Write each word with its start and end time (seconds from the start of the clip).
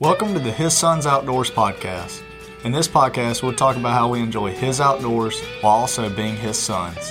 Welcome 0.00 0.32
to 0.32 0.40
the 0.40 0.50
His 0.50 0.72
Sons 0.74 1.04
Outdoors 1.04 1.50
podcast. 1.50 2.22
In 2.64 2.72
this 2.72 2.88
podcast, 2.88 3.42
we'll 3.42 3.52
talk 3.52 3.76
about 3.76 3.92
how 3.92 4.08
we 4.08 4.20
enjoy 4.20 4.50
His 4.50 4.80
outdoors 4.80 5.38
while 5.60 5.74
also 5.74 6.08
being 6.08 6.36
His 6.36 6.56
sons. 6.56 7.10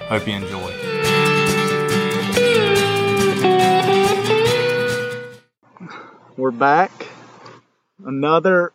Hope 0.00 0.28
you 0.28 0.34
enjoy. 0.34 0.70
We're 6.36 6.50
back. 6.50 6.92
Another 8.04 8.74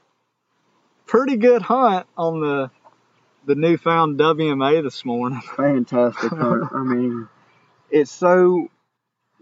pretty 1.05 1.37
good 1.37 1.61
hunt 1.61 2.07
on 2.17 2.41
the 2.41 2.71
the 3.45 3.53
newfound 3.53 4.17
WMA 4.17 4.81
this 4.81 5.05
morning. 5.05 5.39
fantastic 5.55 6.31
hunt. 6.31 6.63
I 6.73 6.81
mean, 6.81 7.29
it's 7.91 8.09
so 8.09 8.69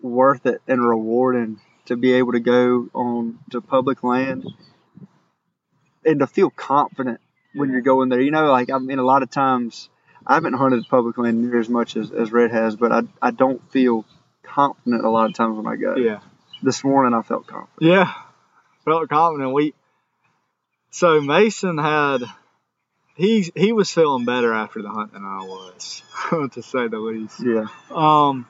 worth 0.01 0.45
it 0.45 0.61
and 0.67 0.85
rewarding 0.85 1.61
to 1.85 1.95
be 1.95 2.13
able 2.13 2.33
to 2.33 2.39
go 2.39 2.89
on 2.93 3.39
to 3.51 3.61
public 3.61 4.03
land 4.03 4.45
and 6.05 6.19
to 6.19 6.27
feel 6.27 6.49
confident 6.49 7.19
when 7.53 7.71
you're 7.71 7.81
going 7.81 8.09
there. 8.09 8.21
You 8.21 8.31
know, 8.31 8.51
like 8.51 8.71
I 8.71 8.77
mean, 8.77 8.99
a 8.99 9.03
lot 9.03 9.23
of 9.23 9.29
times 9.29 9.89
I 10.25 10.35
haven't 10.35 10.53
hunted 10.53 10.85
public 10.87 11.17
land 11.17 11.41
near 11.41 11.59
as 11.59 11.69
much 11.69 11.97
as, 11.97 12.11
as 12.11 12.31
Rhett 12.31 12.51
has, 12.51 12.75
but 12.75 12.91
I, 12.91 13.01
I 13.21 13.31
don't 13.31 13.61
feel 13.71 14.05
confident 14.43 15.03
a 15.03 15.09
lot 15.09 15.29
of 15.29 15.35
times 15.35 15.57
when 15.57 15.67
I 15.67 15.75
go. 15.75 15.95
Yeah. 15.95 16.19
This 16.61 16.83
morning 16.83 17.13
I 17.13 17.21
felt 17.21 17.47
confident. 17.47 17.91
Yeah. 17.91 18.13
Felt 18.85 19.09
confident. 19.09 19.53
We 19.53 19.73
so 20.91 21.19
Mason 21.21 21.77
had 21.77 22.23
he 23.15 23.51
he 23.55 23.71
was 23.73 23.91
feeling 23.91 24.25
better 24.25 24.53
after 24.53 24.81
the 24.81 24.89
hunt 24.89 25.13
than 25.13 25.25
I 25.25 25.39
was, 25.39 26.01
to 26.53 26.61
say 26.61 26.87
the 26.87 26.99
least. 26.99 27.41
Yeah. 27.43 27.67
Um 27.91 28.47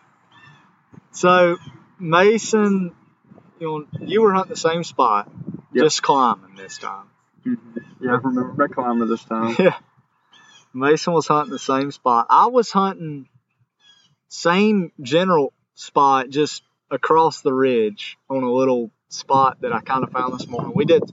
so 1.11 1.57
Mason 1.99 2.93
you 3.99 4.21
were 4.21 4.33
hunting 4.33 4.51
the 4.53 4.59
same 4.59 4.83
spot, 4.83 5.31
Yep. 5.73 5.85
just 5.85 6.03
climbing 6.03 6.55
this 6.55 6.77
time. 6.77 7.07
Mhm. 7.45 7.57
Yeah, 7.99 8.11
I 8.11 8.15
remember 8.15 8.53
my 8.57 8.67
climber 8.67 9.05
this 9.05 9.23
time. 9.23 9.55
Yeah. 9.59 9.77
Mason 10.73 11.13
was 11.13 11.27
hunting 11.27 11.51
the 11.51 11.59
same 11.59 11.91
spot. 11.91 12.27
I 12.29 12.47
was 12.47 12.71
hunting 12.71 13.27
same 14.27 14.91
general 15.01 15.53
spot, 15.75 16.29
just 16.29 16.63
across 16.89 17.41
the 17.41 17.53
ridge 17.53 18.17
on 18.29 18.43
a 18.43 18.51
little 18.51 18.89
spot 19.09 19.61
that 19.61 19.71
I 19.73 19.81
kind 19.81 20.03
of 20.03 20.11
found 20.11 20.33
this 20.33 20.47
morning. 20.47 20.73
We 20.75 20.85
did 20.85 21.03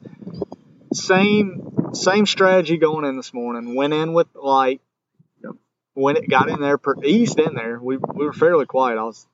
same 0.92 1.92
same 1.92 2.26
strategy 2.26 2.76
going 2.78 3.04
in 3.04 3.16
this 3.16 3.32
morning. 3.34 3.74
Went 3.74 3.92
in 3.92 4.12
with 4.12 4.28
light. 4.34 4.80
Yep. 5.42 5.52
When 5.94 6.16
it 6.16 6.28
got 6.28 6.48
in 6.48 6.60
there, 6.60 6.78
eased 7.04 7.38
in 7.38 7.54
there. 7.54 7.78
We 7.78 7.96
we 7.98 8.24
were 8.24 8.32
fairly 8.32 8.66
quiet. 8.66 8.98
I 8.98 9.04
was 9.04 9.26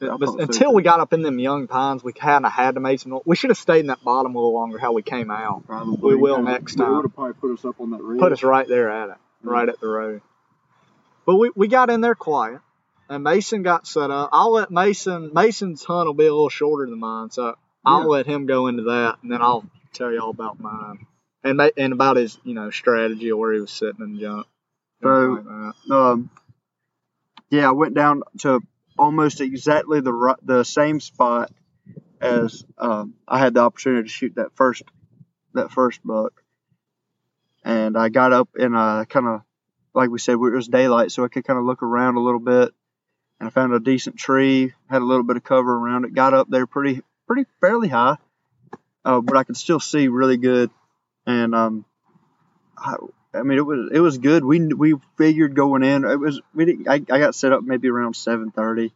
until 0.00 0.72
we 0.74 0.82
got 0.82 1.00
up 1.00 1.12
in 1.12 1.22
them 1.22 1.38
young 1.38 1.66
pines, 1.66 2.04
we 2.04 2.12
kind 2.12 2.46
of 2.46 2.52
had 2.52 2.74
to 2.74 2.80
make 2.80 3.00
some. 3.00 3.20
We 3.24 3.36
should 3.36 3.50
have 3.50 3.58
stayed 3.58 3.80
in 3.80 3.86
that 3.88 4.02
bottom 4.04 4.34
a 4.34 4.38
little 4.38 4.54
longer. 4.54 4.78
How 4.78 4.92
we 4.92 5.02
came 5.02 5.30
out, 5.30 5.66
Probably. 5.66 6.14
we 6.14 6.20
will 6.20 6.36
Yeah, 6.38 6.50
next 6.52 6.76
time. 6.76 6.94
would 6.96 7.04
have 7.04 7.14
probably 7.14 7.34
put 7.34 7.52
us 7.58 7.64
up 7.64 7.80
on 7.80 7.90
that 7.90 8.02
ridge. 8.02 8.20
put 8.20 8.32
us 8.32 8.42
right 8.42 8.66
there 8.68 8.90
at 8.90 9.10
it, 9.10 9.16
right 9.42 9.68
at 9.68 9.80
the 9.80 9.88
road. 9.88 10.22
But 11.26 11.36
we, 11.36 11.50
we 11.54 11.68
got 11.68 11.90
in 11.90 12.00
there 12.00 12.14
quiet, 12.14 12.60
and 13.08 13.22
Mason 13.24 13.62
got 13.62 13.86
set 13.86 14.10
up. 14.10 14.30
I'll 14.32 14.52
let 14.52 14.70
Mason 14.70 15.30
Mason's 15.34 15.84
hunt 15.84 16.06
will 16.06 16.14
be 16.14 16.26
a 16.26 16.32
little 16.32 16.48
shorter 16.48 16.88
than 16.88 16.98
mine, 16.98 17.30
so 17.30 17.54
I'll 17.84 18.00
Yeah. 18.02 18.06
let 18.06 18.26
him 18.26 18.46
go 18.46 18.66
into 18.68 18.84
that, 18.84 19.16
and 19.22 19.30
then 19.32 19.42
I'll 19.42 19.64
tell 19.92 20.10
you 20.12 20.20
all 20.20 20.30
about 20.30 20.60
mine 20.60 21.06
and 21.44 21.60
and 21.76 21.92
about 21.92 22.16
his 22.16 22.38
you 22.44 22.54
know 22.54 22.70
strategy 22.70 23.30
of 23.30 23.38
where 23.38 23.52
he 23.52 23.60
was 23.60 23.70
sitting 23.70 24.00
and 24.00 24.18
jump. 24.18 24.46
So- 25.02 25.42
like 25.44 25.90
um, 25.90 26.30
yeah, 27.50 27.68
I 27.68 27.72
went 27.72 27.94
down 27.94 28.22
to 28.40 28.60
almost 28.98 29.40
exactly 29.40 30.00
the 30.00 30.36
the 30.42 30.64
same 30.64 31.00
spot 31.00 31.50
as 32.20 32.64
um, 32.76 33.14
I 33.26 33.38
had 33.38 33.54
the 33.54 33.60
opportunity 33.60 34.08
to 34.08 34.12
shoot 34.12 34.34
that 34.36 34.54
first 34.54 34.82
that 35.54 35.70
first 35.70 36.00
buck, 36.04 36.42
and 37.64 37.96
I 37.96 38.08
got 38.08 38.32
up 38.32 38.48
and 38.54 38.76
uh, 38.76 39.04
kind 39.08 39.26
of 39.26 39.42
like 39.94 40.10
we 40.10 40.18
said, 40.18 40.32
it 40.34 40.36
was 40.36 40.68
daylight, 40.68 41.10
so 41.10 41.24
I 41.24 41.28
could 41.28 41.44
kind 41.44 41.58
of 41.58 41.64
look 41.64 41.82
around 41.82 42.16
a 42.16 42.20
little 42.20 42.40
bit, 42.40 42.72
and 43.40 43.48
I 43.48 43.50
found 43.50 43.72
a 43.72 43.80
decent 43.80 44.16
tree, 44.16 44.72
had 44.88 45.02
a 45.02 45.04
little 45.04 45.24
bit 45.24 45.36
of 45.36 45.44
cover 45.44 45.74
around 45.74 46.04
it, 46.04 46.14
got 46.14 46.34
up 46.34 46.48
there 46.48 46.66
pretty 46.66 47.02
pretty 47.26 47.46
fairly 47.60 47.88
high, 47.88 48.16
uh, 49.04 49.20
but 49.20 49.36
I 49.36 49.44
could 49.44 49.56
still 49.56 49.80
see 49.80 50.08
really 50.08 50.36
good, 50.36 50.70
and 51.26 51.54
um, 51.54 51.84
I, 52.76 52.96
I 53.34 53.42
mean, 53.42 53.58
it 53.58 53.66
was 53.66 53.90
it 53.92 54.00
was 54.00 54.18
good. 54.18 54.44
We 54.44 54.72
we 54.72 54.94
figured 55.16 55.54
going 55.54 55.82
in. 55.82 56.04
It 56.04 56.18
was 56.18 56.40
we 56.54 56.64
didn't. 56.64 56.88
I, 56.88 56.94
I 56.94 57.18
got 57.18 57.34
set 57.34 57.52
up 57.52 57.62
maybe 57.62 57.88
around 57.88 58.16
seven 58.16 58.50
thirty. 58.50 58.92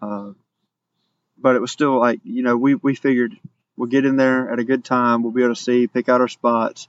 Uh, 0.00 0.32
but 1.36 1.56
it 1.56 1.60
was 1.60 1.70
still 1.70 1.98
like 1.98 2.20
you 2.24 2.42
know 2.42 2.56
we 2.56 2.74
we 2.74 2.94
figured 2.94 3.36
we'll 3.76 3.88
get 3.88 4.06
in 4.06 4.16
there 4.16 4.50
at 4.50 4.58
a 4.58 4.64
good 4.64 4.84
time. 4.84 5.22
We'll 5.22 5.32
be 5.32 5.42
able 5.42 5.54
to 5.54 5.60
see, 5.60 5.86
pick 5.86 6.08
out 6.08 6.20
our 6.20 6.28
spots, 6.28 6.88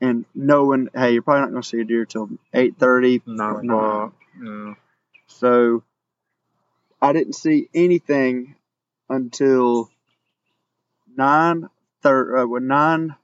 and 0.00 0.24
knowing 0.34 0.88
hey 0.92 1.12
you're 1.12 1.22
probably 1.22 1.42
not 1.42 1.50
going 1.50 1.62
to 1.62 1.68
see 1.68 1.80
a 1.80 1.84
deer 1.84 2.04
till 2.04 2.30
eight 2.52 2.76
thirty. 2.78 3.22
Nine 3.24 3.64
o'clock. 3.64 4.14
Yeah. 4.42 4.74
So 5.28 5.84
I 7.00 7.12
didn't 7.12 7.34
see 7.34 7.68
anything 7.74 8.56
until 9.08 9.88
nine 11.16 11.68
thirty. 12.02 12.40
Uh, 12.40 12.58
nine 12.58 13.14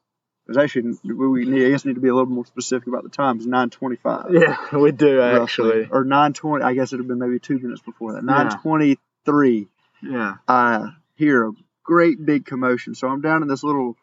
it 0.56 0.84
was 0.84 1.00
we 1.04 1.14
we 1.14 1.44
need, 1.44 1.66
I 1.66 1.70
guess 1.70 1.84
need 1.84 1.94
to 1.94 2.00
be 2.00 2.08
a 2.08 2.14
little 2.14 2.30
more 2.30 2.46
specific 2.46 2.88
about 2.88 3.02
the 3.02 3.08
time. 3.08 3.36
It's 3.36 3.46
nine 3.46 3.70
twenty 3.70 3.96
five. 3.96 4.26
Yeah, 4.32 4.56
we 4.76 4.92
do 4.92 5.20
actually. 5.20 5.88
or 5.90 6.04
nine 6.04 6.32
twenty. 6.32 6.64
I 6.64 6.74
guess 6.74 6.92
it'd 6.92 7.00
have 7.00 7.08
been 7.08 7.18
maybe 7.18 7.38
two 7.38 7.58
minutes 7.58 7.82
before 7.82 8.14
that. 8.14 8.24
Nine 8.24 8.50
twenty 8.60 8.98
three. 9.24 9.68
Yeah. 10.02 10.34
I 10.48 10.94
hear 11.14 11.48
a 11.48 11.52
great 11.84 12.24
big 12.24 12.44
commotion. 12.46 12.94
So 12.94 13.08
I'm 13.08 13.20
down 13.20 13.42
in 13.42 13.48
this 13.48 13.62
little 13.62 13.96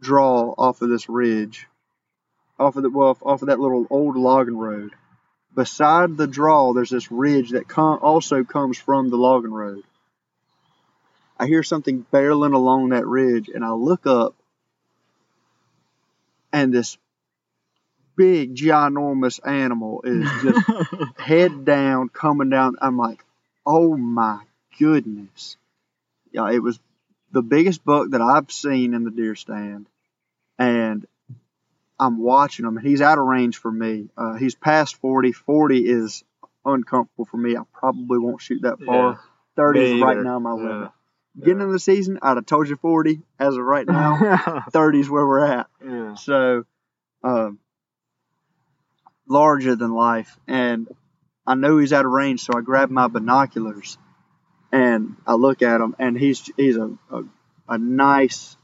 draw 0.00 0.54
off 0.56 0.82
of 0.82 0.88
this 0.88 1.08
ridge, 1.08 1.66
off 2.58 2.76
of 2.76 2.82
the 2.82 2.90
well, 2.90 3.16
off 3.22 3.42
of 3.42 3.48
that 3.48 3.60
little 3.60 3.86
old 3.90 4.16
logging 4.16 4.56
road. 4.56 4.92
Beside 5.54 6.16
the 6.16 6.26
draw, 6.26 6.74
there's 6.74 6.90
this 6.90 7.10
ridge 7.10 7.50
that 7.50 7.66
com- 7.66 8.00
also 8.02 8.44
comes 8.44 8.76
from 8.76 9.08
the 9.08 9.16
logging 9.16 9.52
road. 9.52 9.84
I 11.38 11.46
hear 11.46 11.62
something 11.62 12.04
barreling 12.12 12.54
along 12.54 12.90
that 12.90 13.06
ridge, 13.06 13.48
and 13.48 13.64
I 13.64 13.72
look 13.72 14.06
up, 14.06 14.34
and 16.52 16.72
this 16.72 16.98
big, 18.16 18.54
ginormous 18.54 19.40
animal 19.46 20.02
is 20.04 20.28
just 20.42 20.70
head 21.18 21.64
down, 21.64 22.08
coming 22.08 22.50
down. 22.50 22.76
I'm 22.80 22.96
like, 22.96 23.24
oh 23.64 23.96
my 23.96 24.40
goodness. 24.78 25.56
Yeah, 26.32 26.50
it 26.50 26.62
was 26.62 26.78
the 27.32 27.42
biggest 27.42 27.84
buck 27.84 28.10
that 28.10 28.20
I've 28.20 28.50
seen 28.50 28.94
in 28.94 29.04
the 29.04 29.10
deer 29.10 29.34
stand. 29.34 29.86
And 30.58 31.06
I'm 31.98 32.18
watching 32.18 32.66
him. 32.66 32.76
He's 32.76 33.00
out 33.00 33.18
of 33.18 33.24
range 33.24 33.58
for 33.58 33.70
me. 33.70 34.08
Uh, 34.16 34.34
he's 34.34 34.54
past 34.54 34.96
40. 34.96 35.32
40 35.32 35.88
is 35.88 36.24
uncomfortable 36.64 37.24
for 37.26 37.36
me. 37.36 37.56
I 37.56 37.62
probably 37.72 38.18
won't 38.18 38.40
shoot 38.40 38.62
that 38.62 38.80
far. 38.80 39.12
Yeah. 39.12 39.16
30 39.56 39.80
is 39.80 40.02
right 40.02 40.18
now 40.18 40.38
my 40.38 40.56
Yeah. 40.56 40.88
Getting 41.38 41.60
into 41.60 41.72
the 41.72 41.78
season, 41.78 42.18
I'd 42.22 42.36
have 42.36 42.46
told 42.46 42.68
you 42.68 42.76
40. 42.76 43.20
As 43.38 43.56
of 43.56 43.62
right 43.62 43.86
now, 43.86 44.64
30 44.70 45.00
is 45.00 45.10
where 45.10 45.26
we're 45.26 45.44
at. 45.44 45.66
yeah. 45.84 46.14
So, 46.14 46.64
um, 47.22 47.58
larger 49.28 49.76
than 49.76 49.92
life, 49.92 50.38
and 50.46 50.88
I 51.46 51.54
know 51.54 51.78
he's 51.78 51.92
out 51.92 52.06
of 52.06 52.12
range, 52.12 52.40
so 52.42 52.52
I 52.56 52.60
grab 52.62 52.90
my 52.90 53.08
binoculars 53.08 53.98
and 54.72 55.16
I 55.26 55.34
look 55.34 55.62
at 55.62 55.80
him, 55.80 55.94
and 55.98 56.18
he's 56.18 56.50
he's 56.56 56.76
a 56.76 56.96
a, 57.10 57.22
a 57.68 57.78
nice, 57.78 58.56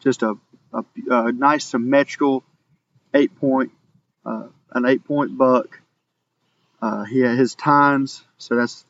just 0.00 0.22
a, 0.22 0.36
a 0.72 0.84
a 1.10 1.32
nice 1.32 1.64
symmetrical 1.64 2.42
eight 3.14 3.38
point, 3.38 3.72
uh, 4.24 4.48
an 4.70 4.86
eight 4.86 5.04
point 5.04 5.36
buck. 5.36 5.80
Uh, 6.80 7.04
he 7.04 7.20
had 7.20 7.38
his 7.38 7.54
tines, 7.54 8.22
so 8.38 8.56
that's 8.56 8.84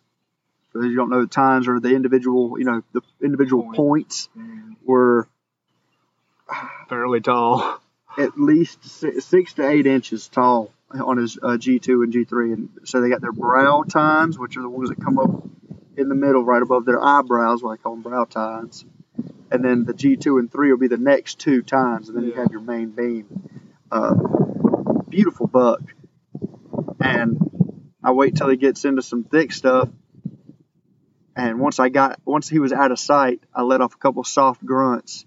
for 0.73 0.81
those 0.81 0.91
you 0.91 0.97
don't 0.97 1.11
know, 1.11 1.21
the 1.23 1.27
times 1.27 1.69
or 1.69 1.81
the 1.81 1.95
individual, 1.95 2.59
you 2.59 2.65
know, 2.65 2.83
the 2.93 3.03
individual 3.23 3.63
Point. 3.65 3.77
points 3.77 4.29
Mm, 4.37 4.77
were 4.85 5.29
Fairly 6.89 7.21
tall. 7.21 7.81
at 8.19 8.39
least 8.39 8.85
six, 8.85 9.25
six 9.25 9.53
to 9.55 9.67
eight 9.69 9.87
inches 9.87 10.29
tall 10.29 10.71
on 10.91 11.17
his 11.17 11.39
uh, 11.43 11.57
G2 11.57 12.05
and 12.05 12.13
G3. 12.13 12.53
And 12.53 12.69
so 12.85 13.01
they 13.01 13.09
got 13.09 13.21
their 13.23 13.33
brow 13.33 13.83
tines, 13.89 14.39
which 14.39 14.57
are 14.57 14.63
the 14.63 14.69
ones 14.69 14.91
that 14.91 15.03
come 15.03 15.19
up 15.19 15.31
in 15.97 16.09
the 16.09 16.15
middle 16.15 16.45
right 16.45 16.63
above 16.63 16.85
their 16.85 17.03
eyebrows, 17.03 17.63
what 17.63 17.73
I 17.73 17.77
call 17.77 17.93
them 17.95 18.03
brow 18.03 18.25
tines. 18.25 18.85
And 19.51 19.65
then 19.65 19.85
the 19.85 19.95
G2 19.95 20.39
and 20.39 20.51
3 20.51 20.71
will 20.71 20.79
be 20.79 20.89
the 20.89 20.97
next 20.97 21.39
two 21.39 21.63
tines, 21.63 22.09
and 22.09 22.17
then 22.17 22.25
you 22.25 22.33
have 22.35 22.51
your 22.51 22.61
main 22.63 22.91
beam. 22.91 23.27
Uh, 23.91 24.15
beautiful 25.09 25.47
buck. 25.47 25.81
And 27.01 27.39
I 28.03 28.13
wait 28.13 28.37
till 28.37 28.49
he 28.49 28.57
gets 28.57 28.85
into 28.85 29.03
some 29.03 29.25
thick 29.25 29.53
stuff. 29.53 29.89
And 31.35 31.59
once 31.59 31.81
I 31.81 31.89
got, 31.89 32.21
once 32.25 32.49
he 32.49 32.59
was 32.59 32.73
out 32.73 32.93
of 32.93 32.99
sight, 32.99 33.41
I 33.55 33.63
let 33.63 33.81
off 33.81 33.95
a 33.95 33.99
couple 33.99 34.23
soft 34.25 34.65
grunts, 34.65 35.25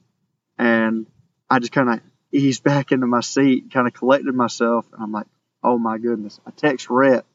and 0.57 1.07
I 1.49 1.59
just 1.59 1.71
kind 1.71 1.89
of 1.89 1.99
eased 2.31 2.63
back 2.71 2.91
into 2.91 3.07
my 3.07 3.21
seat, 3.21 3.71
kind 3.71 3.87
of 3.87 3.93
collected 3.93 4.35
myself, 4.35 4.85
and 4.93 5.01
I'm 5.01 5.11
like, 5.11 5.27
oh 5.63 5.77
my 5.77 5.97
goodness. 5.97 6.39
I 6.45 6.51
text 6.51 6.89
Rhett, 6.89 7.25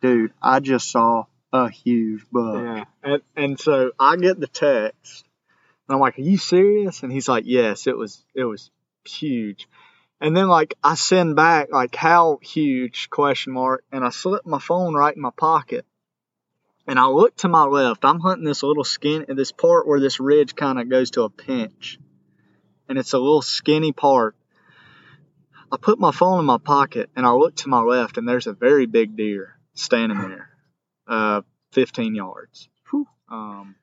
dude, 0.00 0.32
I 0.42 0.60
just 0.60 0.90
saw 0.90 1.26
a 1.52 1.68
huge 1.70 2.26
bug. 2.32 2.64
Yeah, 2.64 2.84
and 3.02 3.22
and 3.36 3.60
so 3.60 3.92
I 3.98 4.16
get 4.16 4.40
the 4.40 4.46
text, 4.48 5.24
And 5.88 5.94
I'm 5.94 6.00
like, 6.00 6.18
"Are 6.18 6.22
you 6.22 6.38
serious?" 6.38 7.02
And 7.02 7.12
he's 7.12 7.28
like, 7.28 7.44
"Yes, 7.46 7.86
it 7.86 7.96
was 7.96 8.22
it 8.34 8.44
was 8.44 8.70
huge." 9.06 9.68
And 10.20 10.36
then 10.36 10.48
like 10.48 10.74
I 10.82 10.94
send 10.96 11.36
back 11.36 11.68
like 11.70 11.94
how 11.94 12.38
huge 12.42 13.10
question 13.10 13.52
mark, 13.52 13.84
and 13.92 14.04
I 14.04 14.10
slip 14.10 14.44
my 14.44 14.58
phone 14.58 14.94
right 14.94 15.14
in 15.14 15.22
my 15.22 15.30
pocket, 15.30 15.86
and 16.86 16.98
I 16.98 17.06
look 17.06 17.36
to 17.38 17.48
my 17.48 17.64
left. 17.64 18.04
I'm 18.04 18.20
hunting 18.20 18.44
this 18.44 18.62
little 18.62 18.84
skin, 18.84 19.26
this 19.28 19.52
part 19.52 19.86
where 19.86 20.00
this 20.00 20.20
ridge 20.20 20.54
kind 20.54 20.78
of 20.78 20.88
goes 20.88 21.10
to 21.12 21.22
a 21.22 21.30
pinch, 21.30 21.98
and 22.88 22.98
it's 22.98 23.12
a 23.12 23.18
little 23.18 23.42
skinny 23.42 23.92
part. 23.92 24.36
I 25.70 25.76
put 25.76 25.98
my 25.98 26.12
phone 26.12 26.38
in 26.38 26.44
my 26.44 26.58
pocket, 26.58 27.10
and 27.16 27.26
I 27.26 27.32
look 27.32 27.56
to 27.56 27.68
my 27.68 27.80
left, 27.80 28.18
and 28.18 28.28
there's 28.28 28.46
a 28.46 28.52
very 28.52 28.86
big 28.86 29.16
deer 29.16 29.58
standing 29.74 30.18
there, 30.18 30.50
uh, 31.08 31.42
15 31.72 32.14
yards. 32.14 32.68
Um, 33.28 33.74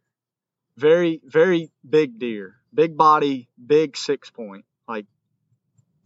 very 0.78 1.22
very 1.26 1.72
big 1.88 2.18
deer, 2.18 2.56
big 2.74 2.98
body, 2.98 3.50
big 3.64 3.98
six 3.98 4.30
point. 4.30 4.66
Like 4.88 5.06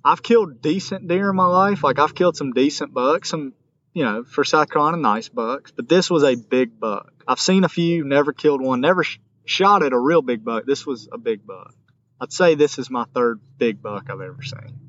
I've 0.03 0.23
killed 0.23 0.61
decent 0.61 1.07
deer 1.07 1.29
in 1.29 1.35
my 1.35 1.45
life. 1.45 1.83
Like 1.83 1.99
I've 1.99 2.15
killed 2.15 2.35
some 2.35 2.51
decent 2.51 2.93
bucks, 2.93 3.29
some 3.29 3.53
you 3.97 4.03
know 4.03 4.23
for 4.23 4.43
South 4.43 4.69
Carolina 4.69 4.97
nice 4.97 5.27
bucks, 5.27 5.71
but 5.71 5.89
this 5.89 6.07
was 6.07 6.21
a 6.21 6.35
big 6.35 6.79
buck. 6.79 7.11
I've 7.27 7.39
seen 7.39 7.63
a 7.63 7.69
few, 7.69 8.03
never 8.03 8.31
killed 8.31 8.61
one, 8.61 8.79
never 8.79 9.03
sh- 9.03 9.17
shot 9.43 9.81
at 9.81 9.91
a 9.91 9.97
real 9.97 10.21
big 10.21 10.45
buck. 10.45 10.67
This 10.67 10.85
was 10.85 11.09
a 11.11 11.17
big 11.17 11.47
buck. 11.47 11.73
I'd 12.21 12.31
say 12.31 12.53
this 12.53 12.77
is 12.77 12.91
my 12.91 13.05
third 13.15 13.39
big 13.57 13.81
buck 13.81 14.11
I've 14.11 14.21
ever 14.21 14.43
seen, 14.43 14.79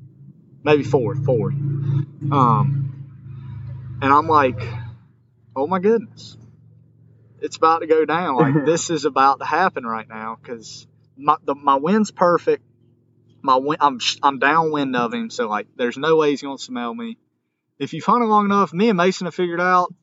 maybe 0.63 0.83
fourth, 0.83 1.25
fourth. 1.25 1.55
Um, 1.55 3.09
and 3.99 4.13
I'm 4.13 4.27
like, 4.27 4.61
oh 5.55 5.65
my 5.65 5.79
goodness, 5.79 6.37
it's 7.41 7.57
about 7.57 7.79
to 7.79 7.87
go 7.87 8.05
down. 8.05 8.35
Like 8.35 8.53
this 8.65 8.91
is 8.91 9.05
about 9.05 9.39
to 9.39 9.45
happen 9.45 9.87
right 9.87 10.07
now 10.07 10.37
because 10.39 10.85
my 11.17 11.37
the, 11.43 11.55
my 11.55 11.77
wind's 11.77 12.11
perfect. 12.11 12.63
My 13.41 13.55
wind, 13.55 13.77
I'm 13.81 13.99
I'm 14.21 14.37
downwind 14.37 14.95
of 14.95 15.15
him, 15.15 15.31
so 15.31 15.49
like 15.49 15.65
there's 15.77 15.97
no 15.97 16.17
way 16.17 16.29
he's 16.29 16.43
gonna 16.43 16.59
smell 16.59 16.93
me. 16.93 17.17
If 17.79 17.93
you've 17.93 18.05
hunted 18.05 18.27
long 18.27 18.45
enough, 18.45 18.73
me 18.73 18.89
and 18.89 18.97
Mason 18.97 19.25
have 19.25 19.35
figured 19.35 19.61
out 19.61 19.93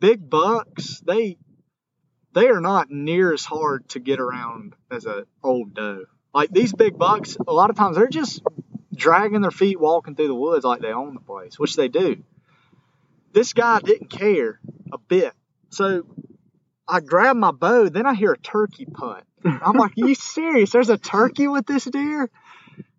big 0.00 0.28
bucks 0.28 1.00
they 1.06 1.38
they 2.32 2.48
are 2.48 2.60
not 2.60 2.90
near 2.90 3.32
as 3.32 3.44
hard 3.44 3.88
to 3.90 4.00
get 4.00 4.18
around 4.18 4.74
as 4.90 5.06
a 5.06 5.24
old 5.42 5.74
doe. 5.74 6.06
Like 6.34 6.50
these 6.50 6.72
big 6.72 6.98
bucks, 6.98 7.36
a 7.46 7.52
lot 7.52 7.70
of 7.70 7.76
times 7.76 7.96
they're 7.96 8.08
just 8.08 8.42
dragging 8.94 9.40
their 9.40 9.52
feet 9.52 9.78
walking 9.78 10.16
through 10.16 10.28
the 10.28 10.34
woods 10.34 10.64
like 10.64 10.80
they 10.80 10.92
own 10.92 11.14
the 11.14 11.20
place, 11.20 11.58
which 11.58 11.76
they 11.76 11.88
do. 11.88 12.24
This 13.32 13.52
guy 13.52 13.80
didn't 13.80 14.10
care 14.10 14.58
a 14.92 14.98
bit. 14.98 15.32
So 15.70 16.06
I 16.88 17.00
grab 17.00 17.36
my 17.36 17.52
bow, 17.52 17.88
then 17.88 18.06
I 18.06 18.14
hear 18.14 18.32
a 18.32 18.38
turkey 18.38 18.86
putt. 18.86 19.24
I'm 19.44 19.76
like, 19.76 19.92
you 19.96 20.14
serious? 20.14 20.70
There's 20.70 20.90
a 20.90 20.98
turkey 20.98 21.48
with 21.48 21.66
this 21.66 21.84
deer? 21.84 22.30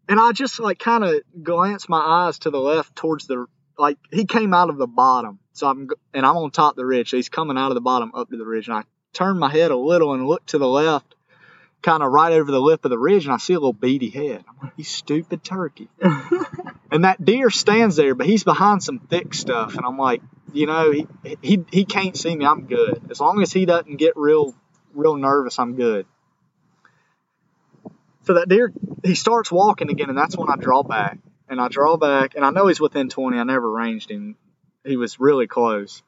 And 0.07 0.19
I 0.19 0.31
just 0.31 0.59
like 0.59 0.79
kind 0.79 1.03
of 1.03 1.15
glance 1.41 1.89
my 1.89 1.99
eyes 1.99 2.39
to 2.39 2.51
the 2.51 2.59
left 2.59 2.95
towards 2.95 3.27
the 3.27 3.47
like 3.77 3.97
he 4.11 4.25
came 4.25 4.53
out 4.53 4.69
of 4.69 4.77
the 4.77 4.87
bottom. 4.87 5.39
So 5.53 5.67
I'm 5.67 5.89
and 6.13 6.25
I'm 6.25 6.37
on 6.37 6.51
top 6.51 6.73
of 6.73 6.77
the 6.77 6.85
ridge. 6.85 7.09
So 7.09 7.17
he's 7.17 7.29
coming 7.29 7.57
out 7.57 7.71
of 7.71 7.75
the 7.75 7.81
bottom 7.81 8.11
up 8.13 8.29
to 8.29 8.37
the 8.37 8.45
ridge. 8.45 8.67
And 8.67 8.77
I 8.77 8.83
turn 9.13 9.39
my 9.39 9.49
head 9.49 9.71
a 9.71 9.77
little 9.77 10.13
and 10.13 10.27
look 10.27 10.45
to 10.47 10.57
the 10.57 10.67
left, 10.67 11.15
kind 11.81 12.03
of 12.03 12.11
right 12.11 12.33
over 12.33 12.51
the 12.51 12.59
lip 12.59 12.85
of 12.85 12.91
the 12.91 12.97
ridge, 12.97 13.25
and 13.25 13.33
I 13.33 13.37
see 13.37 13.53
a 13.53 13.59
little 13.59 13.73
beady 13.73 14.09
head. 14.09 14.43
I'm 14.47 14.55
like, 14.61 14.73
you 14.75 14.83
stupid 14.83 15.43
turkey. 15.43 15.89
and 16.91 17.05
that 17.05 17.23
deer 17.23 17.49
stands 17.49 17.95
there, 17.95 18.15
but 18.15 18.27
he's 18.27 18.43
behind 18.43 18.83
some 18.83 18.99
thick 18.99 19.33
stuff. 19.33 19.75
And 19.75 19.85
I'm 19.85 19.97
like, 19.97 20.21
you 20.53 20.67
know, 20.67 20.91
he, 20.91 21.07
he 21.41 21.65
he 21.71 21.85
can't 21.85 22.15
see 22.15 22.35
me. 22.35 22.45
I'm 22.45 22.65
good. 22.65 23.01
As 23.09 23.19
long 23.19 23.41
as 23.41 23.51
he 23.51 23.65
doesn't 23.65 23.97
get 23.97 24.13
real 24.15 24.55
real 24.93 25.15
nervous, 25.15 25.59
I'm 25.59 25.75
good. 25.75 26.05
So 28.23 28.33
that 28.33 28.49
deer, 28.49 28.73
he 29.03 29.13
starts 29.13 29.51
walking 29.51 29.91
again, 29.91 30.09
and 30.09 30.17
that's 30.17 30.35
when 30.35 30.49
I 30.49 30.55
draw 30.55 30.81
back. 30.81 31.19
And 31.47 31.61
I 31.61 31.67
draw 31.67 31.97
back, 31.97 32.35
and 32.35 32.43
I 32.43 32.49
know 32.49 32.67
he's 32.67 32.79
within 32.79 33.09
20. 33.09 33.37
I 33.37 33.43
never 33.43 33.69
ranged 33.69 34.09
him. 34.09 34.35
He 34.83 34.97
was 34.97 35.19
really 35.19 35.47
close. 35.47 36.01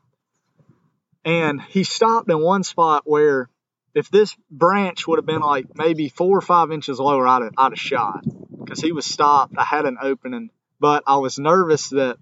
And 1.24 1.62
he 1.62 1.84
stopped 1.84 2.30
in 2.30 2.42
one 2.42 2.64
spot 2.64 3.04
where 3.06 3.50
if 3.94 4.10
this 4.10 4.36
branch 4.50 5.08
would 5.08 5.18
have 5.18 5.26
been 5.26 5.42
like 5.42 5.66
maybe 5.76 6.10
four 6.10 6.38
or 6.38 6.42
five 6.42 6.72
inches 6.72 7.00
lower, 7.00 7.28
I'd 7.28 7.44
have, 7.44 7.54
I'd 7.58 7.72
have 7.72 7.80
shot 7.80 8.24
because 8.60 8.80
he 8.80 8.92
was 8.92 9.06
stopped. 9.06 9.56
I 9.58 9.64
had 9.64 9.86
an 9.86 9.98
opening, 10.02 10.52
but 10.80 11.04
I 11.08 11.18
was 11.18 11.38
nervous 11.38 11.90
that 11.90 12.18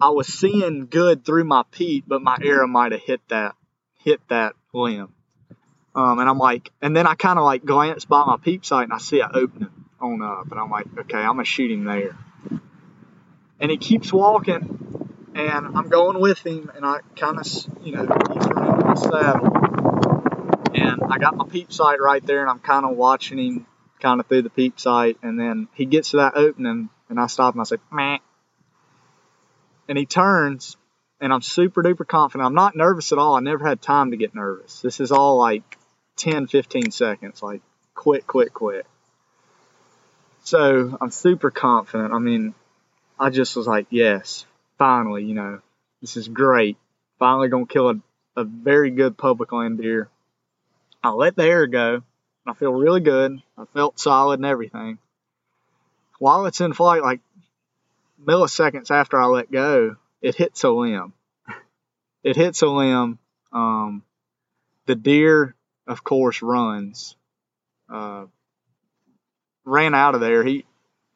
I 0.00 0.10
was 0.10 0.26
seeing 0.26 0.86
good 0.86 1.24
through 1.24 1.44
my 1.44 1.62
peep, 1.70 2.04
but 2.06 2.22
my 2.22 2.38
arrow 2.42 2.66
might 2.66 2.92
have 2.92 3.00
hit 3.00 3.20
that 3.28 3.54
hit 3.98 4.20
that 4.28 4.54
limb. 4.72 5.14
Um, 5.94 6.18
and 6.18 6.28
I'm 6.28 6.38
like, 6.38 6.70
and 6.82 6.94
then 6.94 7.06
I 7.06 7.14
kind 7.14 7.38
of 7.38 7.44
like 7.44 7.64
glance 7.64 8.04
by 8.04 8.24
my 8.26 8.36
peep 8.36 8.64
sight 8.64 8.84
and 8.84 8.92
I 8.92 8.98
see 8.98 9.20
an 9.20 9.30
opening 9.32 9.83
on 10.04 10.22
up, 10.22 10.50
and 10.50 10.60
I'm 10.60 10.70
like, 10.70 10.86
okay, 10.98 11.18
I'm 11.18 11.36
gonna 11.36 11.44
shoot 11.44 11.70
him 11.70 11.84
there. 11.84 12.16
And 13.60 13.70
he 13.70 13.76
keeps 13.76 14.12
walking, 14.12 15.30
and 15.34 15.66
I'm 15.76 15.88
going 15.88 16.20
with 16.20 16.40
him, 16.40 16.70
and 16.74 16.84
I 16.84 17.00
kind 17.16 17.38
of, 17.38 17.46
you 17.82 17.92
know, 17.92 18.06
he's 18.32 18.46
around 18.46 18.84
my 18.84 18.94
saddle, 18.94 20.70
and 20.74 21.02
I 21.10 21.18
got 21.18 21.36
my 21.36 21.46
peep 21.48 21.72
sight 21.72 22.00
right 22.00 22.24
there, 22.24 22.40
and 22.40 22.50
I'm 22.50 22.58
kind 22.58 22.84
of 22.84 22.96
watching 22.96 23.38
him 23.38 23.66
kind 24.00 24.20
of 24.20 24.26
through 24.26 24.42
the 24.42 24.50
peep 24.50 24.78
sight, 24.78 25.18
and 25.22 25.38
then 25.38 25.68
he 25.74 25.86
gets 25.86 26.10
to 26.10 26.18
that 26.18 26.36
opening, 26.36 26.90
and 27.08 27.20
I 27.20 27.26
stop 27.26 27.54
and 27.54 27.60
I 27.60 27.64
say, 27.64 27.76
meh. 27.90 28.18
And 29.88 29.98
he 29.98 30.06
turns, 30.06 30.76
and 31.20 31.32
I'm 31.32 31.42
super 31.42 31.82
duper 31.82 32.06
confident. 32.06 32.46
I'm 32.46 32.54
not 32.54 32.76
nervous 32.76 33.12
at 33.12 33.18
all. 33.18 33.34
I 33.34 33.40
never 33.40 33.66
had 33.66 33.80
time 33.80 34.10
to 34.10 34.16
get 34.16 34.34
nervous. 34.34 34.80
This 34.80 35.00
is 35.00 35.12
all 35.12 35.38
like 35.38 35.78
10, 36.16 36.46
15 36.48 36.90
seconds, 36.90 37.42
like 37.42 37.62
quick, 37.94 38.26
quick, 38.26 38.52
quick. 38.52 38.86
So 40.44 40.96
I'm 41.00 41.10
super 41.10 41.50
confident. 41.50 42.12
I 42.12 42.18
mean, 42.18 42.54
I 43.18 43.30
just 43.30 43.56
was 43.56 43.66
like, 43.66 43.86
yes, 43.88 44.44
finally, 44.78 45.24
you 45.24 45.34
know, 45.34 45.60
this 46.02 46.18
is 46.18 46.28
great. 46.28 46.76
Finally 47.18 47.48
gonna 47.48 47.66
kill 47.66 47.88
a, 47.90 47.94
a 48.36 48.44
very 48.44 48.90
good 48.90 49.16
public 49.16 49.52
land 49.52 49.78
deer. 49.78 50.10
I 51.02 51.10
let 51.10 51.34
the 51.34 51.44
air 51.44 51.66
go. 51.66 52.02
I 52.46 52.52
feel 52.52 52.72
really 52.72 53.00
good. 53.00 53.42
I 53.56 53.64
felt 53.72 53.98
solid 53.98 54.38
and 54.38 54.46
everything. 54.46 54.98
While 56.18 56.44
it's 56.44 56.60
in 56.60 56.74
flight, 56.74 57.02
like 57.02 57.20
milliseconds 58.22 58.90
after 58.90 59.18
I 59.18 59.24
let 59.26 59.50
go, 59.50 59.96
it 60.20 60.34
hits 60.34 60.62
a 60.64 60.70
limb. 60.70 61.12
It 62.22 62.36
hits 62.36 62.62
a 62.62 62.66
limb. 62.68 63.18
Um, 63.52 64.02
the 64.86 64.94
deer, 64.94 65.54
of 65.86 66.02
course, 66.02 66.40
runs. 66.40 67.16
Uh, 67.86 68.24
ran 69.64 69.94
out 69.94 70.14
of 70.14 70.20
there. 70.20 70.44
He 70.44 70.64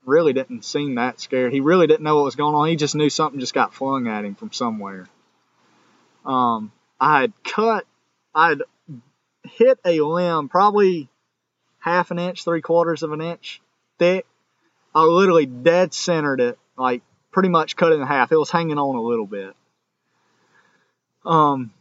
really 0.04 0.32
didn't 0.32 0.64
seem 0.64 0.94
that 0.94 1.20
scared. 1.20 1.52
He 1.52 1.60
really 1.60 1.86
didn't 1.86 2.02
know 2.04 2.16
what 2.16 2.24
was 2.24 2.36
going 2.36 2.54
on. 2.54 2.68
He 2.68 2.76
just 2.76 2.94
knew 2.94 3.10
something 3.10 3.40
just 3.40 3.54
got 3.54 3.74
flung 3.74 4.08
at 4.08 4.24
him 4.24 4.34
from 4.34 4.52
somewhere. 4.52 5.06
Um, 6.24 6.72
I 7.00 7.20
had 7.20 7.32
cut, 7.44 7.84
I 8.34 8.50
had 8.50 8.62
hit 9.44 9.78
a 9.84 10.00
limb 10.00 10.48
probably 10.48 11.08
half 11.78 12.10
an 12.10 12.18
inch, 12.18 12.44
three 12.44 12.60
quarters 12.60 13.02
of 13.02 13.12
an 13.12 13.20
inch 13.20 13.60
thick. 13.98 14.26
I 14.94 15.02
literally 15.02 15.46
dead 15.46 15.94
centered 15.94 16.40
it, 16.40 16.58
like 16.76 17.02
pretty 17.30 17.48
much 17.48 17.76
cut 17.76 17.92
it 17.92 17.96
in 17.96 18.06
half. 18.06 18.32
It 18.32 18.38
was 18.38 18.50
hanging 18.50 18.78
on 18.78 18.96
a 18.96 19.02
little 19.02 19.26
bit. 19.26 19.54
Um, 21.24 21.72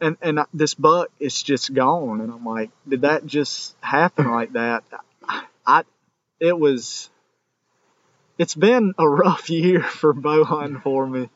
and 0.00 0.16
and 0.22 0.40
this 0.52 0.74
buck 0.74 1.08
is 1.20 1.42
just 1.42 1.72
gone, 1.72 2.20
and 2.20 2.32
I'm 2.32 2.44
like, 2.44 2.70
did 2.88 3.02
that 3.02 3.26
just 3.26 3.76
happen 3.80 4.30
like 4.30 4.52
that? 4.54 4.84
It 6.40 6.58
was 6.58 7.10
it's 8.38 8.54
been 8.54 8.94
a 8.98 9.08
rough 9.08 9.50
year 9.50 9.82
for 9.82 10.12
bow 10.12 10.44
hunting 10.44 10.80
for 10.80 11.06
me. 11.06 11.28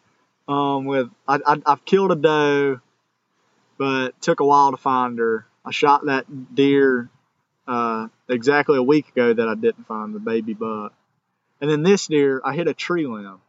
Um, 0.48 0.84
with 0.84 1.10
I, 1.28 1.38
I 1.46 1.62
I've 1.64 1.84
killed 1.84 2.12
a 2.12 2.16
doe, 2.16 2.80
but 3.78 4.20
took 4.20 4.40
a 4.40 4.44
while 4.44 4.72
to 4.72 4.76
find 4.76 5.18
her. 5.18 5.46
I 5.64 5.70
shot 5.70 6.06
that 6.06 6.54
deer 6.54 7.08
uh, 7.68 8.08
exactly 8.28 8.78
a 8.78 8.82
week 8.82 9.08
ago 9.08 9.32
that 9.32 9.48
I 9.48 9.54
didn't 9.54 9.86
find 9.86 10.14
the 10.14 10.18
baby 10.18 10.54
buck, 10.54 10.92
and 11.60 11.70
then 11.70 11.82
this 11.82 12.06
deer 12.06 12.40
I 12.44 12.54
hit 12.54 12.68
a 12.68 12.74
tree 12.74 13.06
limb. 13.06 13.40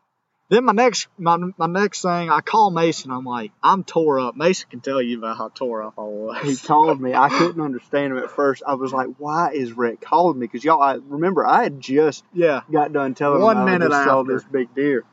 Then 0.52 0.66
my 0.66 0.74
next 0.74 1.08
my, 1.18 1.38
my 1.58 1.68
next 1.68 2.02
thing, 2.02 2.30
I 2.30 2.42
call 2.42 2.72
Mason. 2.72 3.10
I'm 3.10 3.24
like, 3.24 3.54
I'm 3.64 3.86
tore 3.86 4.20
up. 4.20 4.36
Mason 4.36 4.68
can 4.70 4.82
tell 4.82 5.02
you 5.02 5.18
about 5.18 5.38
how 5.38 5.48
tore 5.48 5.82
up 5.82 5.94
I 5.98 6.02
was. 6.02 6.42
He 6.42 6.58
called 6.58 7.00
me. 7.00 7.14
I 7.14 7.30
couldn't 7.30 7.62
understand 7.62 8.12
him 8.12 8.20
at 8.20 8.30
first. 8.30 8.62
I 8.68 8.74
was 8.74 8.92
like, 8.92 9.08
"Why 9.18 9.52
is 9.54 9.72
Rick 9.72 10.02
calling 10.02 10.38
me?" 10.38 10.48
Because 10.48 10.66
y'all, 10.66 10.82
I 10.82 10.96
remember 11.08 11.48
I 11.48 11.64
had 11.64 11.80
just 11.80 12.26
yeah 12.34 12.64
got 12.70 12.92
done 12.92 13.14
telling 13.14 13.42
One 13.42 13.56
him 13.56 13.64
I 13.64 13.66
minute 13.72 13.92
just 13.92 14.04
saw 14.04 14.24
this 14.24 14.44
big 14.44 14.76
deer, 14.76 15.06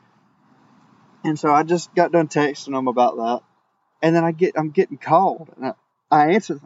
and 1.23 1.39
so 1.39 1.53
I 1.53 1.63
just 1.63 1.95
got 1.95 2.11
done 2.11 2.27
texting 2.27 2.77
him 2.77 2.89
about 2.89 3.15
that, 3.15 3.39
and 4.01 4.13
then 4.13 4.25
I 4.25 4.33
get 4.33 4.55
I'm 4.57 4.71
getting 4.71 4.97
called, 4.97 5.47
and 5.55 5.67
I, 5.67 5.73
I 6.11 6.33
answer, 6.33 6.59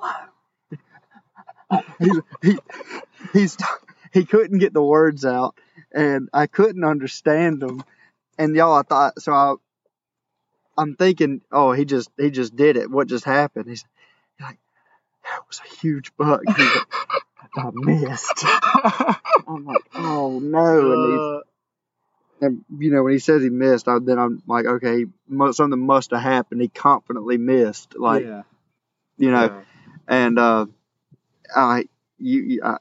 "Hello." 0.00 1.82
He's 1.98 2.20
he, 2.40 2.58
he's 3.34 3.58
he 4.14 4.24
couldn't 4.24 4.60
get 4.60 4.72
the 4.72 4.82
words 4.82 5.26
out, 5.26 5.56
and 5.92 6.30
I 6.32 6.46
couldn't 6.46 6.84
understand 6.84 7.60
them, 7.60 7.84
and 8.38 8.54
y'all, 8.54 8.74
I 8.74 8.82
thought 8.82 9.20
so. 9.20 9.32
I 9.32 9.54
I'm 10.76 10.96
thinking, 10.96 11.40
oh, 11.52 11.72
he 11.72 11.84
just 11.84 12.10
he 12.18 12.30
just 12.30 12.56
did 12.56 12.76
it. 12.76 12.90
What 12.90 13.08
just 13.08 13.24
happened? 13.24 13.68
He's 13.68 13.84
like, 14.40 14.58
that 15.24 15.40
was 15.46 15.60
a 15.64 15.76
huge 15.76 16.14
buck. 16.16 16.40
Like, 16.46 16.86
I 17.56 17.70
missed. 17.72 18.44
I'm 19.46 19.64
like, 19.64 19.82
oh 19.94 20.40
no, 20.42 20.92
and 20.92 21.12
he's 21.12 21.20
Uh, 21.20 21.40
and 22.40 22.64
you 22.78 22.90
know 22.90 23.02
when 23.04 23.12
he 23.12 23.18
says 23.18 23.42
he 23.42 23.50
missed, 23.50 23.86
I, 23.86 23.98
then 24.00 24.18
I'm 24.18 24.42
like, 24.46 24.66
okay, 24.66 25.04
something 25.52 25.78
must 25.78 26.10
have 26.10 26.20
happened. 26.20 26.60
He 26.60 26.68
confidently 26.68 27.38
missed, 27.38 27.96
like 27.96 28.24
yeah, 28.24 28.42
you 29.16 29.30
know, 29.30 29.44
yeah. 29.44 29.60
and 30.08 30.38
uh, 30.38 30.66
I 31.54 31.84
you, 32.18 32.40
you 32.42 32.60
I, 32.64 32.78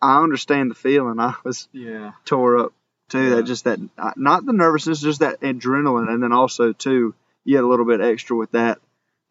I 0.00 0.22
understand 0.22 0.70
the 0.70 0.74
feeling. 0.74 1.20
I 1.20 1.34
was 1.44 1.68
yeah. 1.72 2.12
tore 2.24 2.58
up 2.58 2.72
too. 3.12 3.28
Yeah. 3.28 3.36
That 3.36 3.42
just 3.44 3.64
that 3.64 3.78
not 4.16 4.44
the 4.44 4.52
nervousness, 4.52 5.00
just 5.00 5.20
that 5.20 5.40
adrenaline, 5.40 6.08
and 6.08 6.22
then 6.22 6.32
also 6.32 6.72
too, 6.72 7.14
you 7.44 7.56
had 7.56 7.64
a 7.64 7.68
little 7.68 7.86
bit 7.86 8.00
extra 8.00 8.36
with 8.36 8.52
that, 8.52 8.80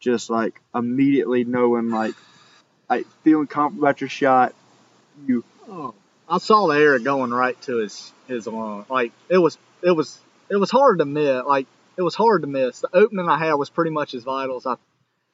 just 0.00 0.30
like 0.30 0.60
immediately 0.74 1.44
knowing 1.44 1.90
like, 1.90 2.14
like 2.88 3.06
feeling 3.24 3.46
confident 3.46 3.82
about 3.82 4.00
your 4.00 4.08
shot. 4.08 4.54
You 5.26 5.44
Oh, 5.68 5.94
I 6.28 6.38
saw 6.38 6.66
the 6.66 6.74
air 6.74 6.98
going 6.98 7.30
right 7.30 7.60
to 7.62 7.76
his 7.76 8.12
his 8.28 8.46
lung. 8.46 8.86
Like 8.88 9.12
it 9.28 9.38
was 9.38 9.58
it 9.82 9.92
was 9.92 10.18
it 10.48 10.56
was 10.56 10.70
hard 10.70 10.98
to 10.98 11.04
miss. 11.04 11.42
Like 11.46 11.66
it 11.96 12.02
was 12.02 12.14
hard 12.14 12.42
to 12.42 12.48
miss. 12.48 12.80
The 12.80 12.88
opening 12.92 13.28
I 13.28 13.38
had 13.38 13.54
was 13.54 13.70
pretty 13.70 13.90
much 13.90 14.14
as 14.14 14.24
vital 14.24 14.56
as 14.56 14.66
I, 14.66 14.76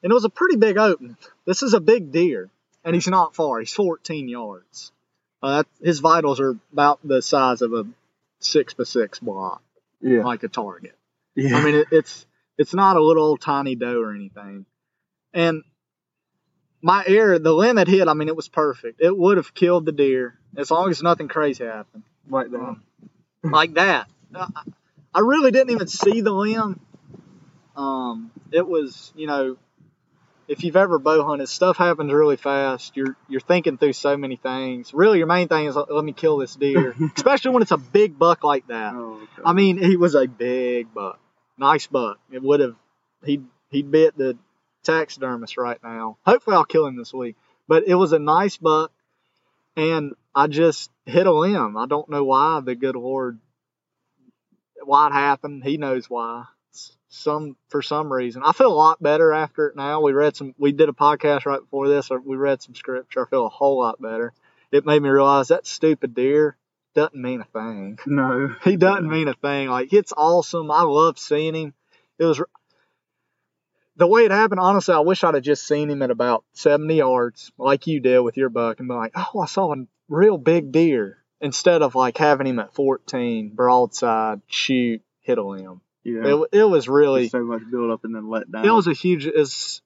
and 0.03 0.11
it 0.11 0.13
was 0.13 0.25
a 0.25 0.29
pretty 0.29 0.57
big 0.57 0.77
opening. 0.77 1.17
This 1.45 1.63
is 1.63 1.73
a 1.73 1.79
big 1.79 2.11
deer, 2.11 2.49
and 2.83 2.95
he's 2.95 3.07
not 3.07 3.35
far. 3.35 3.59
He's 3.59 3.73
14 3.73 4.27
yards. 4.27 4.91
Uh, 5.41 5.63
his 5.81 5.99
vitals 5.99 6.39
are 6.39 6.57
about 6.73 6.99
the 7.03 7.21
size 7.21 7.61
of 7.61 7.73
a 7.73 7.85
six 8.39 8.73
by 8.73 8.83
six 8.83 9.19
block, 9.19 9.61
yeah 10.01 10.23
like 10.23 10.43
a 10.43 10.47
target. 10.47 10.97
yeah 11.35 11.57
I 11.57 11.63
mean, 11.63 11.75
it, 11.75 11.87
it's 11.91 12.25
it's 12.57 12.73
not 12.73 12.97
a 12.97 13.03
little 13.03 13.37
tiny 13.37 13.75
doe 13.75 14.01
or 14.01 14.13
anything. 14.13 14.65
And 15.33 15.63
my 16.81 17.03
air, 17.05 17.39
the 17.39 17.53
limit 17.53 17.87
hit. 17.87 18.07
I 18.07 18.13
mean, 18.13 18.27
it 18.27 18.35
was 18.35 18.47
perfect. 18.47 19.01
It 19.01 19.15
would 19.15 19.37
have 19.37 19.53
killed 19.53 19.85
the 19.85 19.91
deer 19.91 20.39
as 20.57 20.71
long 20.71 20.89
as 20.89 21.01
nothing 21.03 21.27
crazy 21.27 21.65
happened, 21.65 22.03
like 22.29 22.51
that. 22.51 22.75
like 23.43 23.73
that. 23.75 24.09
I, 24.33 24.47
I 25.13 25.19
really 25.19 25.51
didn't 25.51 25.71
even 25.71 25.87
see 25.87 26.21
the 26.21 26.31
limb. 26.31 26.79
Um, 27.75 28.31
it 28.51 28.67
was, 28.67 29.13
you 29.15 29.27
know, 29.27 29.57
if 30.49 30.63
you've 30.63 30.75
ever 30.75 30.97
bow 30.97 31.23
hunted, 31.23 31.47
stuff 31.47 31.77
happens 31.77 32.11
really 32.11 32.35
fast. 32.35 32.97
You're 32.97 33.15
you're 33.29 33.39
thinking 33.39 33.77
through 33.77 33.93
so 33.93 34.17
many 34.17 34.35
things. 34.35 34.93
Really, 34.93 35.19
your 35.19 35.27
main 35.27 35.47
thing 35.47 35.67
is 35.67 35.75
let 35.75 36.03
me 36.03 36.11
kill 36.11 36.37
this 36.37 36.55
deer, 36.55 36.95
especially 37.15 37.51
when 37.51 37.61
it's 37.61 37.71
a 37.71 37.77
big 37.77 38.17
buck 38.17 38.43
like 38.43 38.67
that. 38.67 38.93
Oh, 38.95 39.21
okay. 39.21 39.43
I 39.45 39.53
mean, 39.53 39.77
he 39.77 39.95
was 39.95 40.15
a 40.15 40.25
big 40.25 40.91
buck, 40.91 41.19
nice 41.57 41.85
buck. 41.85 42.19
It 42.31 42.41
would 42.41 42.61
have 42.61 42.75
he 43.23 43.41
he'd 43.69 43.91
be 43.91 44.07
at 44.07 44.17
the 44.17 44.37
taxidermist 44.83 45.55
right 45.55 45.77
now. 45.83 46.17
Hopefully, 46.25 46.55
I'll 46.55 46.65
kill 46.65 46.87
him 46.87 46.97
this 46.97 47.13
week. 47.13 47.35
But 47.67 47.87
it 47.87 47.95
was 47.95 48.11
a 48.11 48.19
nice 48.19 48.57
buck, 48.57 48.91
and 49.77 50.13
I 50.33 50.47
just 50.47 50.89
hit 51.05 51.27
a 51.27 51.31
limb. 51.31 51.77
I 51.77 51.85
don't 51.85 52.09
know 52.09 52.23
why. 52.23 52.59
The 52.61 52.73
good 52.73 52.95
Lord, 52.95 53.37
why 54.83 55.07
it 55.07 55.13
happened. 55.13 55.63
He 55.63 55.77
knows 55.77 56.09
why. 56.09 56.45
Some 57.09 57.57
for 57.69 57.81
some 57.81 58.11
reason. 58.13 58.43
I 58.45 58.51
feel 58.51 58.71
a 58.71 58.73
lot 58.73 59.01
better 59.01 59.33
after 59.33 59.67
it 59.67 59.75
now. 59.75 60.01
We 60.01 60.13
read 60.13 60.35
some. 60.35 60.53
We 60.57 60.71
did 60.71 60.89
a 60.89 60.93
podcast 60.93 61.45
right 61.45 61.59
before 61.59 61.87
this. 61.87 62.11
Or 62.11 62.19
we 62.19 62.35
read 62.35 62.61
some 62.61 62.75
scripture. 62.75 63.25
I 63.25 63.29
feel 63.29 63.45
a 63.45 63.49
whole 63.49 63.79
lot 63.79 64.01
better. 64.01 64.33
It 64.71 64.85
made 64.85 65.01
me 65.01 65.09
realize 65.09 65.47
that 65.47 65.65
stupid 65.65 66.13
deer 66.13 66.55
doesn't 66.93 67.15
mean 67.15 67.41
a 67.41 67.45
thing. 67.45 67.97
no. 68.05 68.55
He 68.63 68.77
doesn't 68.77 69.09
mean 69.09 69.27
a 69.27 69.33
thing. 69.33 69.69
Like 69.69 69.91
it's 69.93 70.13
awesome. 70.15 70.69
I 70.71 70.83
love 70.83 71.17
seeing 71.17 71.55
him. 71.55 71.73
It 72.19 72.25
was 72.25 72.41
the 73.95 74.07
way 74.07 74.25
it 74.25 74.31
happened. 74.31 74.59
Honestly, 74.59 74.93
I 74.93 74.99
wish 74.99 75.23
I'd 75.23 75.35
have 75.35 75.43
just 75.43 75.67
seen 75.67 75.89
him 75.89 76.01
at 76.01 76.11
about 76.11 76.45
70 76.53 76.95
yards, 76.95 77.51
like 77.57 77.85
you 77.87 77.99
did 77.99 78.19
with 78.21 78.37
your 78.37 78.49
buck, 78.49 78.79
and 78.79 78.87
be 78.87 78.93
like, 78.93 79.11
"Oh, 79.15 79.39
I 79.39 79.45
saw 79.45 79.73
a 79.73 79.85
real 80.07 80.37
big 80.37 80.71
deer," 80.71 81.17
instead 81.41 81.81
of 81.81 81.95
like 81.95 82.17
having 82.17 82.47
him 82.47 82.59
at 82.59 82.73
14, 82.73 83.49
broadside, 83.55 84.41
shoot, 84.47 85.01
hit 85.21 85.37
a 85.37 85.43
limb. 85.43 85.81
Yeah. 86.15 86.43
It, 86.43 86.49
it 86.59 86.63
was 86.63 86.87
really, 86.87 87.29
so 87.29 87.43
much 87.43 87.61
build 87.69 87.91
up 87.91 88.03
and 88.03 88.15
then 88.15 88.29
let 88.29 88.51
down. 88.51 88.65
it 88.65 88.71
was 88.71 88.87
a 88.87 88.93
huge. 88.93 89.25
It's 89.25 89.81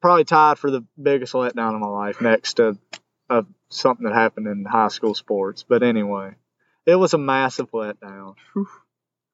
probably 0.00 0.24
tied 0.24 0.58
for 0.58 0.70
the 0.70 0.84
biggest 1.00 1.32
letdown 1.32 1.74
of 1.74 1.80
my 1.80 1.86
life, 1.86 2.20
next 2.20 2.54
to 2.54 2.76
uh, 3.30 3.42
something 3.68 4.04
that 4.04 4.14
happened 4.14 4.46
in 4.46 4.64
high 4.64 4.88
school 4.88 5.14
sports. 5.14 5.64
But 5.66 5.82
anyway, 5.82 6.34
it 6.86 6.96
was 6.96 7.14
a 7.14 7.18
massive 7.18 7.70
letdown. 7.70 8.34
Whew. 8.52 8.68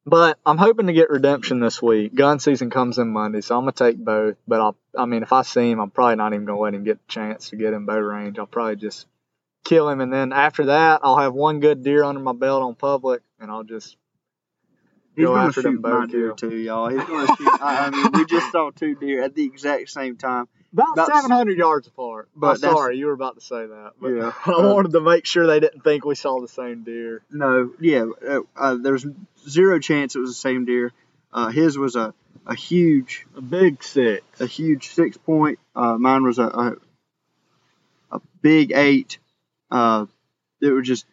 But 0.07 0.39
I'm 0.47 0.57
hoping 0.57 0.87
to 0.87 0.95
get 0.95 1.11
redemption 1.11 1.61
this 1.61 1.83
week. 1.83 2.15
Gun 2.15 2.39
season 2.41 2.71
comes 2.71 2.97
in 2.99 3.09
Monday, 3.09 3.43
so 3.43 3.57
I'm 3.57 3.63
gonna 3.63 3.73
take 3.73 3.99
both. 3.99 4.37
But 4.47 4.61
I'll, 4.61 4.77
I 4.97 5.05
mean, 5.05 5.23
if 5.23 5.35
I 5.35 5.43
see 5.43 5.71
him, 5.71 5.81
I'm 5.81 5.91
probably 5.91 6.17
not 6.17 6.33
even 6.33 6.47
gonna 6.47 6.61
let 6.61 6.73
him 6.75 6.85
get 6.85 6.99
the 6.99 7.13
chance 7.13 7.51
to 7.51 7.57
get 7.57 7.75
in 7.75 7.85
bow 7.85 7.99
range. 7.99 8.39
I'll 8.39 8.47
probably 8.47 8.77
just 8.77 9.07
kill 9.65 9.89
him, 9.91 10.01
and 10.01 10.11
then 10.11 10.33
after 10.33 10.67
that, 10.67 11.01
I'll 11.03 11.19
have 11.19 11.35
one 11.35 11.61
good 11.61 11.83
deer 11.85 12.05
under 12.05 12.21
my 12.23 12.33
belt 12.33 12.63
on 12.63 12.75
public, 12.75 13.21
and 13.39 13.51
I'll 13.51 13.65
just 13.65 13.97
He's 15.19 15.27
go 15.27 15.37
after 15.37 15.63
them 15.63 15.75
shoot 15.75 15.83
bow 15.83 16.01
my 16.01 16.07
deer 16.07 16.33
too, 16.33 16.57
y'all. 16.57 16.89
He's 16.89 17.05
gonna 17.05 17.27
shoot. 17.37 17.61
I, 17.61 17.87
I 17.87 17.91
mean, 17.91 18.13
we 18.13 18.25
just 18.25 18.53
saw 18.53 18.71
two 18.71 18.95
deer 18.95 19.23
at 19.25 19.35
the 19.35 19.45
exact 19.45 19.91
same 19.91 20.17
time. 20.17 20.47
about 20.73 20.93
About 20.93 21.09
700 21.09 21.59
yards 21.59 21.87
apart. 21.89 22.29
but 22.37 22.51
I'm 22.51 22.57
sorry, 22.59 22.99
you 22.99 23.07
were 23.07 23.13
about 23.13 23.35
to 23.35 23.41
say 23.41 23.67
that. 23.67 23.93
But 24.01 24.09
Yeah. 24.11 24.33
I 24.47 24.51
wanted 24.73 24.93
to 24.93 25.01
make 25.01 25.27
sure 25.27 25.47
they 25.47 25.61
didn't 25.61 25.83
think 25.83 26.05
we 26.05 26.15
saw 26.15 26.41
the 26.41 26.49
same 26.49 26.85
deer. 26.85 27.23
No, 27.31 27.73
yeah, 27.81 28.07
uh, 28.27 28.41
uh, 28.57 28.77
there's 28.81 29.05
zero 29.49 29.79
chance 29.81 30.15
it 30.15 30.21
was 30.21 30.31
the 30.31 30.35
same 30.35 30.65
deer. 30.65 30.93
Uh, 31.33 31.49
his 31.49 31.77
was 31.77 31.97
a, 31.97 32.15
a 32.47 32.55
huge, 32.55 33.27
A 33.37 33.41
big 33.43 33.83
six. 33.83 34.41
a 34.41 34.47
huge 34.47 34.89
six 34.89 35.17
point. 35.17 35.59
Uh, 35.75 35.99
mine 35.99 36.23
was 36.23 36.39
a, 36.39 36.45
a, 36.47 36.77
a 38.13 38.21
big 38.41 38.73
eight. 38.73 39.19
Uh, 39.71 40.07
it 40.61 40.71
was 40.71 40.87
just. 40.87 41.05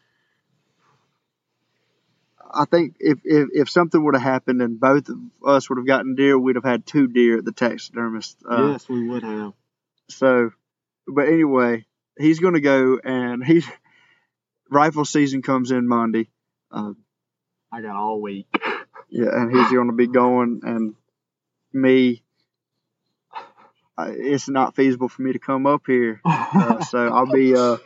I 2.54 2.66
think 2.66 2.96
if, 3.00 3.20
if, 3.24 3.50
if 3.54 3.70
something 3.70 4.04
would 4.04 4.16
have 4.16 4.24
happened 4.24 4.62
and 4.62 4.80
both 4.80 5.10
of 5.10 5.18
us 5.46 5.70
would 5.70 5.78
have 5.78 5.88
gotten 5.88 6.16
deer, 6.16 6.38
we'd 6.38 6.56
have 6.56 6.64
had 6.64 6.86
two 6.86 7.08
deer 7.08 7.40
at 7.40 7.46
the 7.46 7.52
taxidermist. 7.52 8.38
Uh, 8.50 8.72
yes, 8.72 8.88
we 8.88 9.08
would 9.08 9.24
have. 9.24 9.54
So, 10.10 10.52
but 11.08 11.28
anyway, 11.28 11.86
he's 12.18 12.40
going 12.40 12.54
to 12.54 12.62
go 12.62 13.00
and 13.04 13.44
he's 13.44 13.68
rifle 14.70 15.06
season 15.06 15.42
comes 15.42 15.72
in 15.72 15.88
Monday. 15.88 16.30
Uh, 16.72 16.94
I 17.72 17.82
got 17.82 17.96
all 17.96 18.22
week. 18.22 18.48
yeah, 19.10 19.30
and 19.32 19.56
he's 19.56 19.72
going 19.72 19.88
to 19.88 19.94
be 19.94 20.08
going, 20.08 20.62
and 20.64 20.96
me. 21.74 22.24
I, 23.98 24.10
it's 24.10 24.50
not 24.50 24.76
feasible 24.76 25.08
for 25.08 25.22
me 25.22 25.34
to 25.34 25.40
come 25.40 25.66
up 25.66 25.84
here, 25.88 26.20
uh, 26.26 26.84
so 26.84 27.00
I'll 27.00 27.32
be 27.32 27.56
uh, 27.56 27.78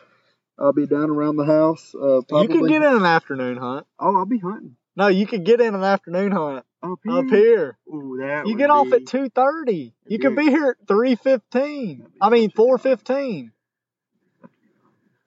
I'll 0.59 0.73
be 0.73 0.85
down 0.85 1.09
around 1.09 1.37
the 1.37 1.45
house. 1.45 1.95
Uh, 1.95 2.21
you 2.41 2.47
could 2.49 2.67
get 2.67 2.81
in 2.81 2.93
an 2.95 3.05
afternoon 3.05 3.57
hunt. 3.57 3.87
Oh, 3.97 4.17
I'll 4.17 4.25
be 4.25 4.39
hunting 4.39 4.75
No, 4.95 5.07
you 5.07 5.25
could 5.25 5.45
get 5.45 5.61
in 5.61 5.73
an 5.73 5.83
afternoon 5.83 6.31
hunt 6.33 6.65
up 6.83 6.99
here. 7.03 7.13
up 7.17 7.25
here. 7.29 7.77
Ooh, 7.93 8.17
that 8.19 8.45
You 8.47 8.57
get 8.57 8.69
off 8.69 8.91
at 8.91 9.05
two 9.05 9.29
thirty. 9.29 9.93
You 10.07 10.17
Yeah. 10.21 10.27
could 10.29 10.35
be 10.35 10.43
here 10.49 10.75
at 10.79 10.87
three 10.87 11.15
fifteen. 11.15 12.07
I 12.21 12.29
mean 12.29 12.51
four 12.51 12.77
fifteen. 12.77 13.51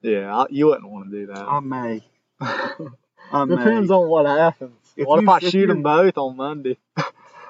Yeah, 0.01 0.35
I, 0.35 0.45
you 0.49 0.67
wouldn't 0.67 0.89
want 0.89 1.09
to 1.09 1.17
do 1.19 1.25
that. 1.27 1.37
I 1.39 1.59
may. 1.61 2.03
I 2.41 3.45
may. 3.45 3.55
Depends 3.55 3.89
on 3.89 4.07
what 4.09 4.25
happens. 4.25 4.75
If 4.97 5.07
what 5.07 5.23
if 5.23 5.29
I 5.29 5.37
if 5.37 5.43
shoot 5.43 5.59
you- 5.61 5.67
them 5.67 5.81
both 5.81 6.17
on 6.17 6.35
Monday? 6.37 6.77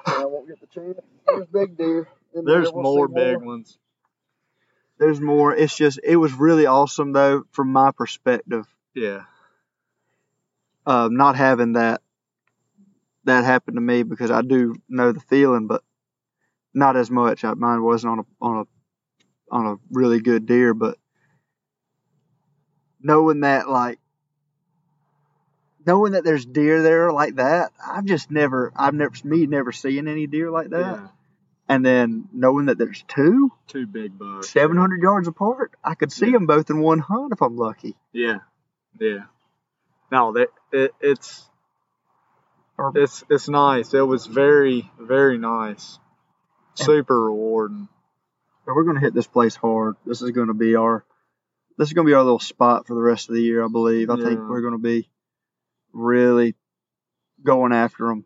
I 0.06 0.24
won't 0.26 0.46
get 0.48 0.60
the 0.60 0.66
chance. 0.68 0.98
There's 1.26 1.46
big 1.46 1.76
deer. 1.76 2.08
in 2.34 2.44
There's 2.44 2.66
there. 2.66 2.72
We'll 2.74 2.82
more 2.82 3.08
big 3.08 3.38
ones. 3.42 3.78
There's 4.98 5.20
more. 5.20 5.54
It's 5.54 5.76
just 5.76 5.98
it 6.02 6.16
was 6.16 6.32
really 6.32 6.66
awesome 6.66 7.12
though 7.12 7.44
from 7.52 7.72
my 7.72 7.90
perspective. 7.90 8.66
Yeah. 8.94 9.24
um, 10.86 11.16
not 11.16 11.36
having 11.36 11.72
that 11.72 12.00
that 13.24 13.44
happen 13.44 13.74
to 13.74 13.80
me 13.80 14.02
because 14.02 14.30
I 14.30 14.42
do 14.42 14.74
know 14.88 15.12
the 15.12 15.20
feeling, 15.20 15.66
but 15.66 15.82
not 16.74 16.96
as 16.96 17.10
much. 17.10 17.44
I, 17.44 17.54
mine 17.54 17.82
wasn't 17.82 18.12
on 18.12 18.18
a 18.20 18.24
on 18.40 18.56
a 18.58 18.64
on 19.54 19.66
a 19.66 19.76
really 19.90 20.20
good 20.20 20.46
deer, 20.46 20.74
but 20.74 20.98
knowing 23.02 23.40
that 23.40 23.68
like 23.68 23.98
knowing 25.86 26.12
that 26.12 26.24
there's 26.24 26.44
deer 26.46 26.82
there 26.82 27.12
like 27.12 27.36
that, 27.36 27.72
I've 27.84 28.04
just 28.04 28.30
never 28.30 28.72
I've 28.76 28.94
never 28.94 29.14
me 29.24 29.46
never 29.46 29.72
seeing 29.72 30.06
any 30.08 30.26
deer 30.26 30.50
like 30.50 30.70
that, 30.70 31.00
Yeah. 31.00 31.08
And 31.68 31.84
then 31.84 32.28
knowing 32.32 32.66
that 32.66 32.78
there's 32.78 33.02
two 33.08 33.50
Two 33.66 33.86
big 33.86 34.18
bucks. 34.18 34.50
700 34.50 35.00
yards 35.02 35.28
apart, 35.28 35.72
I 35.82 35.94
could 35.94 36.12
see 36.12 36.26
Yeah. 36.26 36.32
them 36.32 36.46
both 36.46 36.70
in 36.70 36.78
one 36.80 36.98
hunt 36.98 37.32
if 37.32 37.40
I'm 37.42 37.56
lucky. 37.56 37.96
Yeah. 38.12 38.38
Yeah. 39.00 39.24
No, 40.12 40.32
that 40.32 40.48
it, 40.72 40.94
it's 41.00 41.48
it's 42.94 43.24
it's 43.30 43.48
nice. 43.48 43.94
It 43.94 44.00
was 44.06 44.26
very 44.26 44.90
very 45.00 45.38
nice. 45.38 45.98
Super 46.74 47.20
rewarding. 47.26 47.88
But 48.66 48.74
we're 48.74 48.84
gonna 48.84 49.00
hit 49.00 49.14
this 49.14 49.26
place 49.26 49.54
hard. 49.56 49.96
This 50.04 50.22
is 50.22 50.30
gonna 50.30 50.54
be 50.54 50.74
our 50.76 51.04
this 51.78 51.88
is 51.88 51.92
gonna 51.94 52.06
be 52.06 52.14
our 52.14 52.22
little 52.22 52.38
spot 52.38 52.86
for 52.86 52.94
the 52.94 53.00
rest 53.00 53.28
of 53.28 53.34
the 53.34 53.42
year, 53.42 53.64
I 53.64 53.68
believe. 53.68 54.10
I 54.10 54.16
think 54.16 54.38
we're 54.38 54.60
gonna 54.62 54.78
be 54.78 55.08
really 55.92 56.54
going 57.42 57.72
after 57.72 58.06
them. 58.08 58.24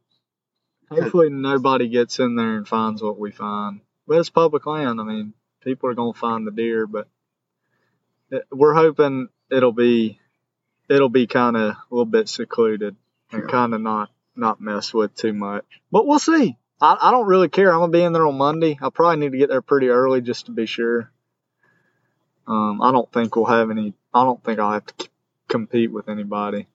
Hopefully 0.90 1.30
nobody 1.30 1.88
gets 1.88 2.18
in 2.18 2.36
there 2.36 2.56
and 2.56 2.66
finds 2.66 3.02
what 3.02 3.18
we 3.18 3.30
find. 3.30 3.80
But 4.06 4.18
it's 4.18 4.30
public 4.30 4.64
land. 4.66 5.00
I 5.00 5.04
mean, 5.04 5.34
people 5.62 5.90
are 5.90 5.94
gonna 5.94 6.14
find 6.14 6.46
the 6.46 6.50
deer, 6.50 6.86
but 6.86 7.08
we're 8.50 8.74
hoping 8.74 9.28
it'll 9.50 9.72
be 9.72 10.18
it'll 10.88 11.08
be 11.08 11.26
kind 11.26 11.56
of 11.56 11.70
a 11.70 11.76
little 11.90 12.04
bit 12.06 12.28
secluded 12.28 12.96
and 13.30 13.48
kind 13.48 13.74
of 13.74 13.80
not 13.80 14.10
not 14.34 14.60
mess 14.60 14.94
with 14.94 15.14
too 15.14 15.32
much. 15.32 15.64
But 15.90 16.06
we'll 16.06 16.18
see. 16.18 16.56
I, 16.80 16.96
I 17.00 17.10
don't 17.10 17.26
really 17.26 17.48
care. 17.48 17.72
I'm 17.72 17.80
gonna 17.80 17.92
be 17.92 18.02
in 18.02 18.12
there 18.12 18.26
on 18.26 18.38
Monday. 18.38 18.78
I 18.80 18.90
probably 18.90 19.18
need 19.18 19.32
to 19.32 19.38
get 19.38 19.50
there 19.50 19.62
pretty 19.62 19.88
early 19.88 20.20
just 20.20 20.46
to 20.46 20.52
be 20.52 20.66
sure. 20.66 21.10
Um, 22.46 22.80
I 22.80 22.92
don't 22.92 23.10
think 23.12 23.36
we'll 23.36 23.44
have 23.44 23.70
any. 23.70 23.92
I 24.14 24.24
don't 24.24 24.42
think 24.42 24.58
I'll 24.58 24.72
have 24.72 24.86
to 24.86 25.04
c- 25.04 25.10
compete 25.48 25.92
with 25.92 26.08
anybody. 26.08 26.66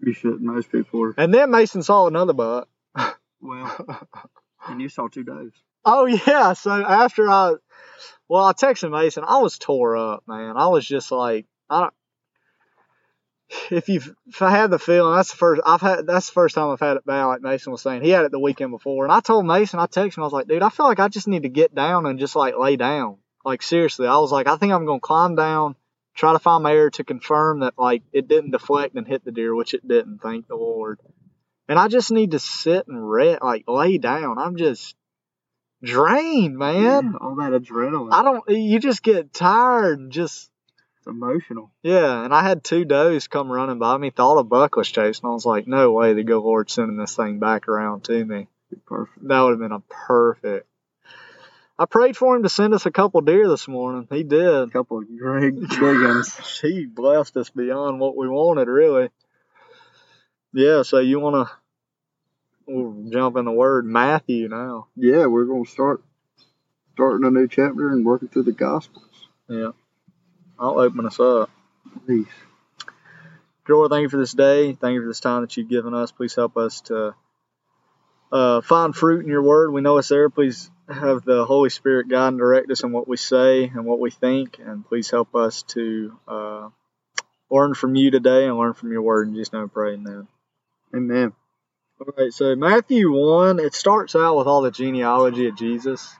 You 0.00 0.12
should. 0.12 0.42
Most 0.42 0.70
people 0.70 1.04
are. 1.04 1.14
And 1.16 1.32
then 1.32 1.50
Mason 1.50 1.82
saw 1.82 2.06
another 2.06 2.34
buck. 2.34 2.68
Well, 3.42 4.08
and 4.68 4.80
you 4.80 4.88
saw 4.88 5.08
two 5.08 5.24
does. 5.24 5.50
Oh 5.84 6.06
yeah. 6.06 6.52
So 6.54 6.70
after 6.70 7.28
I, 7.28 7.54
well, 8.28 8.44
I 8.44 8.52
texted 8.52 8.90
Mason. 8.90 9.24
I 9.26 9.38
was 9.38 9.58
tore 9.58 9.96
up, 9.96 10.22
man. 10.26 10.56
I 10.56 10.68
was 10.68 10.86
just 10.86 11.10
like, 11.10 11.46
I 11.68 11.80
don't. 11.80 11.94
If 13.70 13.90
you, 13.90 14.00
if 14.28 14.40
I 14.40 14.50
had 14.50 14.70
the 14.70 14.78
feeling, 14.78 15.14
that's 15.14 15.30
the 15.30 15.36
first 15.36 15.60
I've 15.66 15.82
had. 15.82 16.06
That's 16.06 16.28
the 16.28 16.32
first 16.32 16.54
time 16.54 16.70
I've 16.70 16.80
had 16.80 16.96
it 16.96 17.04
bad. 17.04 17.26
Like 17.26 17.42
Mason 17.42 17.72
was 17.72 17.82
saying, 17.82 18.02
he 18.02 18.08
had 18.08 18.24
it 18.24 18.30
the 18.32 18.38
weekend 18.38 18.70
before, 18.70 19.04
and 19.04 19.12
I 19.12 19.20
told 19.20 19.44
Mason, 19.44 19.78
I 19.78 19.86
texted 19.86 20.16
him, 20.16 20.22
I 20.22 20.26
was 20.26 20.32
like, 20.32 20.48
dude, 20.48 20.62
I 20.62 20.70
feel 20.70 20.86
like 20.86 21.00
I 21.00 21.08
just 21.08 21.28
need 21.28 21.42
to 21.42 21.50
get 21.50 21.74
down 21.74 22.06
and 22.06 22.18
just 22.18 22.34
like 22.34 22.56
lay 22.56 22.76
down. 22.76 23.18
Like 23.44 23.62
seriously, 23.62 24.06
I 24.06 24.16
was 24.18 24.32
like, 24.32 24.46
I 24.46 24.56
think 24.56 24.72
I'm 24.72 24.86
gonna 24.86 25.00
climb 25.00 25.34
down, 25.34 25.74
try 26.14 26.32
to 26.32 26.38
find 26.38 26.62
my 26.62 26.72
air 26.72 26.88
to 26.90 27.04
confirm 27.04 27.60
that 27.60 27.74
like 27.76 28.04
it 28.12 28.26
didn't 28.26 28.52
deflect 28.52 28.94
and 28.94 29.06
hit 29.06 29.22
the 29.24 29.32
deer, 29.32 29.54
which 29.54 29.74
it 29.74 29.86
didn't. 29.86 30.20
Thank 30.22 30.48
the 30.48 30.56
Lord. 30.56 30.98
And 31.72 31.78
I 31.78 31.88
just 31.88 32.10
need 32.10 32.32
to 32.32 32.38
sit 32.38 32.86
and 32.86 33.10
rest, 33.10 33.40
like 33.40 33.64
lay 33.66 33.96
down. 33.96 34.38
I'm 34.38 34.56
just 34.56 34.94
drained, 35.82 36.58
man. 36.58 37.14
all 37.18 37.36
that 37.36 37.52
adrenaline. 37.52 38.12
I 38.12 38.22
don't. 38.22 38.46
You 38.46 38.78
just 38.78 39.02
get 39.02 39.32
tired 39.32 39.98
and 39.98 40.12
just 40.12 40.50
it's 40.98 41.06
emotional. 41.06 41.70
yeah. 41.82 42.26
And 42.26 42.34
I 42.34 42.42
had 42.42 42.62
two 42.62 42.84
does 42.84 43.26
come 43.26 43.50
running 43.50 43.78
by 43.78 43.96
me. 43.96 44.10
Thought 44.10 44.36
a 44.36 44.44
buck 44.44 44.76
was 44.76 44.90
chasing. 44.90 45.24
I 45.24 45.32
was 45.32 45.46
like, 45.46 45.66
no 45.66 45.92
way, 45.92 46.12
the 46.12 46.24
good 46.24 46.42
Lord 46.42 46.68
sending 46.68 46.98
this 46.98 47.16
thing 47.16 47.38
back 47.38 47.68
around 47.68 48.04
to 48.04 48.22
me. 48.22 48.48
Perfect. 48.84 49.26
That 49.26 49.40
would 49.40 49.52
have 49.52 49.58
been 49.58 49.72
a 49.72 49.80
perfect. 49.88 50.66
I 51.78 51.86
prayed 51.86 52.18
for 52.18 52.36
him 52.36 52.42
to 52.42 52.50
send 52.50 52.74
us 52.74 52.84
a 52.84 52.90
couple 52.90 53.22
deer 53.22 53.48
this 53.48 53.66
morning. 53.66 54.06
He 54.10 54.24
did. 54.24 54.44
A 54.44 54.66
couple 54.66 54.98
of 54.98 55.06
great 55.18 55.58
big 55.58 55.80
ones. 55.80 56.38
He 56.60 56.84
blessed 56.84 57.34
us 57.38 57.48
beyond 57.48 57.98
what 57.98 58.14
we 58.14 58.28
wanted, 58.28 58.68
really. 58.68 59.08
Yeah. 60.52 60.82
So 60.82 60.98
you 60.98 61.18
want 61.18 61.48
to? 61.48 61.61
We'll 62.66 63.10
jump 63.10 63.36
in 63.36 63.44
the 63.44 63.52
word 63.52 63.86
Matthew 63.86 64.48
now. 64.48 64.86
Yeah, 64.96 65.26
we're 65.26 65.44
gonna 65.44 65.64
start 65.64 66.02
starting 66.94 67.26
a 67.26 67.30
new 67.30 67.48
chapter 67.48 67.88
and 67.88 68.04
working 68.04 68.28
through 68.28 68.44
the 68.44 68.52
Gospels. 68.52 69.28
Yeah. 69.48 69.72
I'll 70.58 70.78
open 70.78 71.06
us 71.06 71.18
up. 71.18 71.50
Please. 72.06 72.26
Lord, 73.68 73.90
thank 73.90 74.02
you 74.02 74.08
for 74.08 74.18
this 74.18 74.32
day. 74.32 74.72
Thank 74.74 74.94
you 74.94 75.02
for 75.02 75.08
this 75.08 75.20
time 75.20 75.42
that 75.42 75.56
you've 75.56 75.68
given 75.68 75.94
us. 75.94 76.12
Please 76.12 76.34
help 76.34 76.56
us 76.56 76.80
to 76.82 77.14
uh, 78.30 78.60
find 78.60 78.94
fruit 78.94 79.22
in 79.22 79.28
your 79.28 79.42
word. 79.42 79.72
We 79.72 79.80
know 79.80 79.98
it's 79.98 80.08
there. 80.08 80.30
Please 80.30 80.70
have 80.88 81.24
the 81.24 81.44
Holy 81.44 81.70
Spirit 81.70 82.08
guide 82.08 82.28
and 82.28 82.38
direct 82.38 82.70
us 82.70 82.82
in 82.82 82.92
what 82.92 83.08
we 83.08 83.16
say 83.16 83.64
and 83.64 83.84
what 83.84 84.00
we 84.00 84.10
think. 84.10 84.58
And 84.64 84.86
please 84.86 85.10
help 85.10 85.34
us 85.34 85.62
to 85.68 86.18
uh, 86.26 86.68
learn 87.50 87.74
from 87.74 87.94
you 87.94 88.10
today 88.10 88.46
and 88.46 88.58
learn 88.58 88.74
from 88.74 88.92
your 88.92 89.02
word. 89.02 89.28
And 89.28 89.36
just 89.36 89.52
know 89.52 89.62
and 89.62 89.72
pray, 89.72 89.94
amen. 90.94 91.32
All 92.02 92.12
right, 92.18 92.32
so 92.32 92.56
Matthew 92.56 93.12
1, 93.12 93.60
it 93.60 93.74
starts 93.74 94.16
out 94.16 94.36
with 94.36 94.48
all 94.48 94.62
the 94.62 94.72
genealogy 94.72 95.46
of 95.46 95.56
Jesus. 95.56 96.12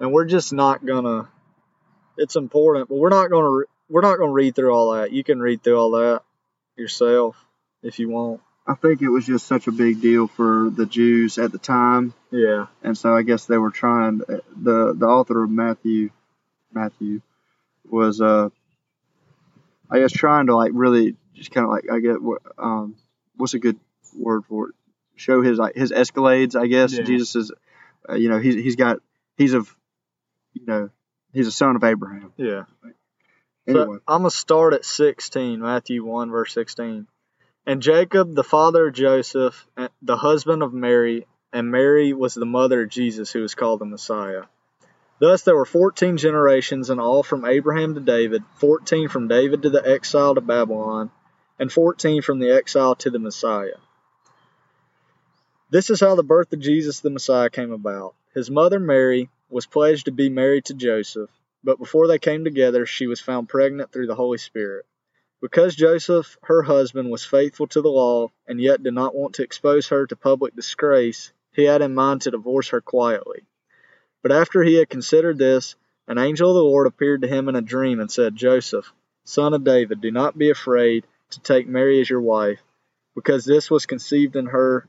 And 0.00 0.12
we're 0.12 0.24
just 0.24 0.52
not 0.52 0.84
going 0.84 1.04
to, 1.04 1.28
it's 2.16 2.34
important, 2.34 2.88
but 2.88 2.96
we're 2.96 3.10
not 3.10 3.30
going 3.30 3.44
to, 3.44 3.68
we're 3.88 4.00
not 4.00 4.16
going 4.16 4.30
to 4.30 4.34
read 4.34 4.56
through 4.56 4.74
all 4.74 4.94
that. 4.94 5.12
You 5.12 5.22
can 5.22 5.38
read 5.38 5.62
through 5.62 5.78
all 5.78 5.92
that 5.92 6.22
yourself 6.76 7.36
if 7.84 8.00
you 8.00 8.08
want. 8.08 8.40
I 8.66 8.74
think 8.74 9.00
it 9.00 9.08
was 9.08 9.24
just 9.24 9.46
such 9.46 9.68
a 9.68 9.72
big 9.72 10.00
deal 10.00 10.26
for 10.26 10.70
the 10.74 10.86
Jews 10.86 11.38
at 11.38 11.52
the 11.52 11.58
time, 11.58 12.12
Yeah. 12.32 12.66
and 12.82 12.98
so 12.98 13.16
I 13.16 13.22
guess 13.22 13.44
they 13.46 13.58
were 13.58 13.70
trying. 13.70 14.18
the 14.18 14.92
The 14.92 15.06
author 15.06 15.44
of 15.44 15.50
Matthew, 15.50 16.10
Matthew, 16.72 17.20
was 17.88 18.20
uh, 18.20 18.48
I 19.88 20.00
guess 20.00 20.10
trying 20.10 20.48
to 20.48 20.56
like 20.56 20.72
really 20.74 21.14
just 21.32 21.52
kind 21.52 21.64
of 21.64 21.70
like 21.70 21.84
I 21.92 22.00
get 22.00 22.20
what 22.20 22.42
um, 22.58 22.96
what's 23.36 23.54
a 23.54 23.60
good 23.60 23.78
word 24.18 24.42
for 24.48 24.70
it? 24.70 24.74
Show 25.16 25.42
his 25.42 25.58
like 25.58 25.74
his 25.74 25.92
escalades. 25.92 26.54
I 26.54 26.66
guess 26.66 26.92
Yeah. 26.92 27.04
Jesus 27.04 27.34
is, 27.36 27.52
uh, 28.08 28.14
you 28.14 28.28
know, 28.28 28.38
he's 28.38 28.54
he's 28.54 28.76
got 28.76 28.98
he's 29.36 29.54
of, 29.54 29.74
you 30.52 30.66
know, 30.66 30.90
he's 31.32 31.46
a 31.46 31.52
son 31.52 31.76
of 31.76 31.84
Abraham. 31.84 32.32
Yeah. 32.36 32.64
Anyway, 33.66 33.96
So 33.96 34.00
I'm 34.06 34.22
to 34.22 34.30
start 34.30 34.74
at 34.74 34.84
16, 34.84 35.60
Matthew 35.60 36.04
1, 36.04 36.30
verse 36.30 36.54
16. 36.54 37.08
And 37.66 37.82
Jacob, 37.82 38.34
the 38.34 38.44
father 38.44 38.88
of 38.88 38.94
Joseph, 38.94 39.66
the 40.00 40.16
husband 40.16 40.62
of 40.62 40.72
Mary, 40.72 41.26
and 41.52 41.70
Mary 41.70 42.12
was 42.12 42.34
the 42.34 42.46
mother 42.46 42.82
of 42.82 42.90
Jesus, 42.90 43.32
who 43.32 43.40
was 43.40 43.56
called 43.56 43.80
the 43.80 43.86
Messiah. 43.86 44.44
Thus 45.18 45.42
there 45.42 45.56
were 45.56 45.64
14 45.64 46.16
generations 46.16 46.90
in 46.90 47.00
all 47.00 47.22
from 47.22 47.44
Abraham 47.44 47.94
to 47.94 48.00
David, 48.00 48.44
14 48.56 49.08
from 49.08 49.28
David 49.28 49.62
to 49.62 49.70
the 49.70 49.84
exile 49.84 50.34
to 50.34 50.40
Babylon, 50.40 51.10
and 51.58 51.72
14 51.72 52.22
from 52.22 52.38
the 52.38 52.50
exile 52.50 52.94
to 52.96 53.10
the 53.10 53.18
Messiah. 53.18 53.78
This 55.68 55.90
is 55.90 55.98
how 55.98 56.14
the 56.14 56.22
birth 56.22 56.52
of 56.52 56.60
Jesus 56.60 57.00
the 57.00 57.10
Messiah 57.10 57.50
came 57.50 57.72
about. 57.72 58.14
His 58.34 58.50
mother 58.50 58.78
Mary 58.78 59.30
was 59.50 59.66
pledged 59.66 60.04
to 60.04 60.12
be 60.12 60.28
married 60.28 60.66
to 60.66 60.74
Joseph, 60.74 61.30
but 61.64 61.80
before 61.80 62.06
they 62.06 62.20
came 62.20 62.44
together, 62.44 62.86
she 62.86 63.08
was 63.08 63.20
found 63.20 63.48
pregnant 63.48 63.90
through 63.90 64.06
the 64.06 64.14
Holy 64.14 64.38
Spirit. 64.38 64.86
Because 65.40 65.74
Joseph, 65.74 66.38
her 66.44 66.62
husband, 66.62 67.10
was 67.10 67.24
faithful 67.24 67.66
to 67.68 67.82
the 67.82 67.90
law 67.90 68.30
and 68.46 68.60
yet 68.60 68.84
did 68.84 68.94
not 68.94 69.14
want 69.14 69.34
to 69.34 69.42
expose 69.42 69.88
her 69.88 70.06
to 70.06 70.14
public 70.14 70.54
disgrace, 70.54 71.32
he 71.52 71.64
had 71.64 71.82
in 71.82 71.94
mind 71.94 72.22
to 72.22 72.30
divorce 72.30 72.68
her 72.68 72.80
quietly. 72.80 73.44
But 74.22 74.30
after 74.30 74.62
he 74.62 74.74
had 74.74 74.88
considered 74.88 75.36
this, 75.36 75.74
an 76.06 76.18
angel 76.18 76.50
of 76.50 76.54
the 76.54 76.62
Lord 76.62 76.86
appeared 76.86 77.22
to 77.22 77.28
him 77.28 77.48
in 77.48 77.56
a 77.56 77.60
dream 77.60 77.98
and 77.98 78.10
said, 78.10 78.36
Joseph, 78.36 78.92
son 79.24 79.52
of 79.52 79.64
David, 79.64 80.00
do 80.00 80.12
not 80.12 80.38
be 80.38 80.50
afraid 80.50 81.06
to 81.30 81.40
take 81.40 81.66
Mary 81.66 82.00
as 82.00 82.08
your 82.08 82.20
wife, 82.20 82.60
because 83.16 83.44
this 83.44 83.68
was 83.68 83.86
conceived 83.86 84.36
in 84.36 84.46
her. 84.46 84.88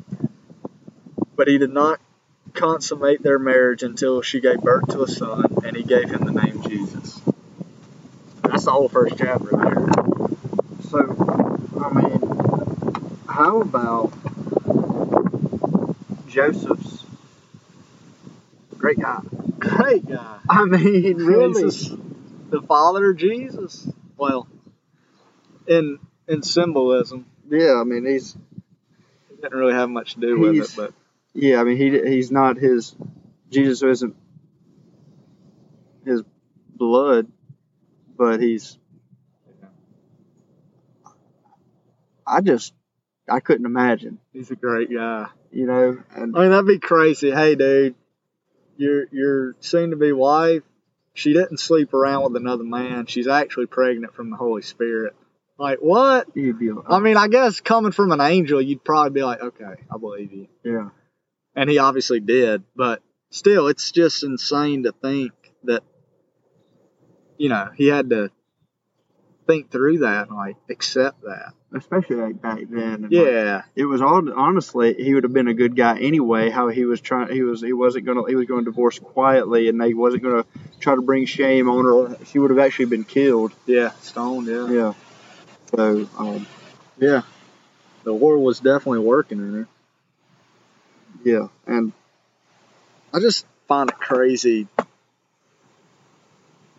But 1.41 1.47
he 1.47 1.57
did 1.57 1.73
not 1.73 1.99
consummate 2.53 3.23
their 3.23 3.39
marriage 3.39 3.81
until 3.81 4.21
she 4.21 4.41
gave 4.41 4.61
birth 4.61 4.89
to 4.89 5.01
a 5.01 5.07
son, 5.07 5.43
and 5.65 5.75
he 5.75 5.81
gave 5.81 6.07
him 6.07 6.23
the 6.23 6.39
name 6.39 6.61
Jesus. 6.61 7.19
That's 8.43 8.65
the 8.65 8.71
whole 8.71 8.87
first 8.87 9.15
chapter 9.17 9.49
there. 9.49 9.89
so 10.87 11.57
I 11.83 11.93
mean, 11.95 13.25
how 13.27 13.61
about 13.61 14.13
Joseph's 16.27 17.05
great 18.77 18.99
guy? 18.99 19.21
Great 19.57 20.07
guy. 20.07 20.37
I 20.47 20.65
mean, 20.65 21.17
really. 21.25 21.63
Jesus, 21.63 21.91
the 22.51 22.61
father 22.61 23.09
of 23.09 23.17
Jesus. 23.17 23.89
Well, 24.15 24.47
in 25.65 25.97
in 26.27 26.43
symbolism, 26.43 27.25
Yeah, 27.49 27.81
I 27.81 27.83
mean 27.83 28.05
he's 28.05 28.37
didn't 29.41 29.57
really 29.57 29.73
have 29.73 29.89
much 29.89 30.13
to 30.13 30.19
do 30.19 30.39
with 30.39 30.55
it, 30.55 30.73
but 30.75 30.93
yeah, 31.33 31.59
I 31.59 31.63
mean 31.63 31.77
he 31.77 31.89
he's 32.09 32.31
not 32.31 32.57
his 32.57 32.95
Jesus 33.49 33.83
isn't 33.83 34.15
his 36.05 36.23
blood, 36.75 37.27
but 38.17 38.41
he's 38.41 38.77
I 42.25 42.41
just 42.41 42.73
I 43.29 43.39
couldn't 43.39 43.65
imagine, 43.65 44.19
he's 44.33 44.51
a 44.51 44.55
great 44.55 44.91
guy. 44.91 45.27
you 45.51 45.65
know, 45.65 46.01
and 46.15 46.35
I 46.35 46.41
mean, 46.41 46.51
that'd 46.51 46.65
be 46.65 46.79
crazy. 46.79 47.31
Hey, 47.31 47.55
dude, 47.55 47.95
your 48.77 49.05
your 49.11 49.55
soon 49.59 49.91
to 49.91 49.95
be 49.95 50.11
wife, 50.11 50.63
she 51.13 51.33
didn't 51.33 51.59
sleep 51.59 51.93
around 51.93 52.23
with 52.23 52.35
another 52.41 52.63
man. 52.63 53.05
She's 53.05 53.27
actually 53.27 53.67
pregnant 53.67 54.13
from 54.13 54.29
the 54.29 54.37
Holy 54.37 54.61
Spirit. 54.61 55.15
Like 55.57 55.79
what? 55.79 56.27
you'd 56.35 56.57
be 56.57 56.71
like, 56.71 56.85
I 56.89 56.99
mean, 56.99 57.17
I 57.17 57.27
guess 57.27 57.59
coming 57.59 57.91
from 57.91 58.11
an 58.11 58.21
angel, 58.21 58.61
you'd 58.61 58.83
probably 58.83 59.11
be 59.11 59.23
like, 59.23 59.41
okay, 59.41 59.75
I 59.93 59.97
believe 59.97 60.33
you. 60.33 60.47
yeah, 60.63 60.89
And 61.55 61.69
he 61.69 61.77
obviously 61.79 62.19
did, 62.19 62.63
but 62.75 63.01
still, 63.29 63.67
it's 63.67 63.91
just 63.91 64.23
insane 64.23 64.83
to 64.83 64.93
think 64.93 65.33
that, 65.65 65.83
you 67.37 67.49
know, 67.49 67.69
he 67.75 67.87
had 67.87 68.09
to 68.11 68.31
think 69.47 69.69
through 69.69 69.99
that 69.99 70.29
and 70.29 70.37
like 70.37 70.55
accept 70.69 71.23
that. 71.23 71.51
especially 71.73 72.15
like 72.17 72.41
back 72.41 72.59
then. 72.69 72.93
and, 72.93 73.01
like, 73.03 73.11
Yeah, 73.11 73.63
it 73.75 73.85
was 73.85 74.01
all 74.01 74.31
honestly 74.33 74.93
he 74.93 75.13
would 75.13 75.23
have 75.23 75.33
been 75.33 75.47
a 75.47 75.53
good 75.53 75.75
guy 75.75 75.99
anyway. 75.99 76.49
How 76.49 76.69
he 76.69 76.85
was 76.85 77.01
trying, 77.01 77.33
he 77.33 77.41
was 77.41 77.61
he 77.61 77.73
wasn't 77.73 78.05
gonna 78.05 78.23
he 78.27 78.35
was 78.35 78.45
going 78.45 78.63
to 78.63 78.71
divorce 78.71 78.99
quietly, 78.99 79.67
and 79.67 79.81
they 79.81 79.93
wasn't 79.93 80.23
gonna 80.23 80.45
try 80.79 80.95
to 80.95 81.01
bring 81.01 81.25
shame 81.25 81.69
on 81.69 81.83
her. 81.83 82.25
She 82.25 82.39
would 82.39 82.51
have 82.51 82.59
actually 82.59 82.85
been 82.85 83.03
killed. 83.03 83.51
yeah, 83.65 83.91
stoned. 84.01 84.47
Yeah, 84.47 84.69
Yeah. 84.69 84.93
So 85.75 86.07
um, 86.17 86.47
yeah. 86.97 87.23
The 88.03 88.13
war 88.13 88.37
was 88.39 88.59
definitely 88.59 88.99
working 88.99 89.39
in 89.39 89.53
her. 89.53 89.67
Yeah, 91.23 91.47
and 91.65 91.91
I 93.13 93.19
just 93.19 93.45
find 93.67 93.89
it 93.89 93.97
crazy. 93.97 94.67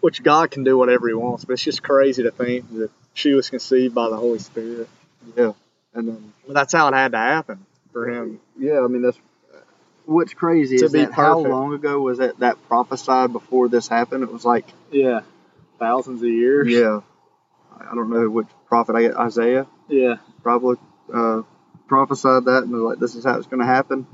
Which 0.01 0.23
God 0.23 0.51
can 0.51 0.65
do 0.65 0.77
whatever 0.77 1.07
He 1.07 1.15
wants, 1.15 1.45
but 1.45 1.53
it's 1.55 1.63
just 1.63 1.83
crazy 1.83 2.25
to 2.25 2.33
think 2.33 2.69
that 2.75 2.91
she 3.15 3.35
was 3.35 3.49
conceived 3.51 3.95
by 3.95 4.09
the 4.09 4.17
Holy 4.17 4.39
Spirit. 4.41 4.89
yeah, 5.37 5.53
and 5.95 6.09
then 6.09 6.33
But 6.47 6.55
that's 6.55 6.73
how 6.73 6.89
it 6.89 6.95
had 6.95 7.13
to 7.13 7.19
happen 7.19 7.65
for 7.93 8.09
him. 8.09 8.41
yeah, 8.59 8.81
I 8.81 8.89
mean 8.89 9.03
that's 9.03 9.19
what's 10.05 10.35
crazy 10.35 10.79
To 10.79 10.87
is 10.87 10.93
be 10.93 11.05
that 11.05 11.13
how 11.13 11.39
long 11.39 11.73
ago 11.75 12.01
was 12.01 12.19
that 12.19 12.39
that 12.41 12.57
prophesied 12.67 13.33
before 13.33 13.69
this 13.69 13.87
happened? 13.87 14.25
It 14.25 14.33
was 14.33 14.45
like 14.45 14.67
Yeah, 14.91 15.21
thousands 15.79 16.21
of 16.23 16.29
years. 16.29 16.69
yeah, 16.69 17.01
I 17.79 17.95
don't 17.95 18.11
know 18.11 18.29
which 18.29 18.49
prophet 18.67 18.97
I 18.97 19.03
get 19.03 19.17
Isaiah 19.17 19.67
yeah, 19.89 20.17
probably 20.43 20.79
uh, 21.15 21.43
prophesied 21.87 22.47
that 22.47 22.65
and 22.65 22.73
like 22.83 22.99
this 22.99 23.15
is 23.15 23.25
how 23.25 23.37
it's 23.39 23.47
going 23.47 23.61
to 23.61 23.67
happen. 23.67 24.07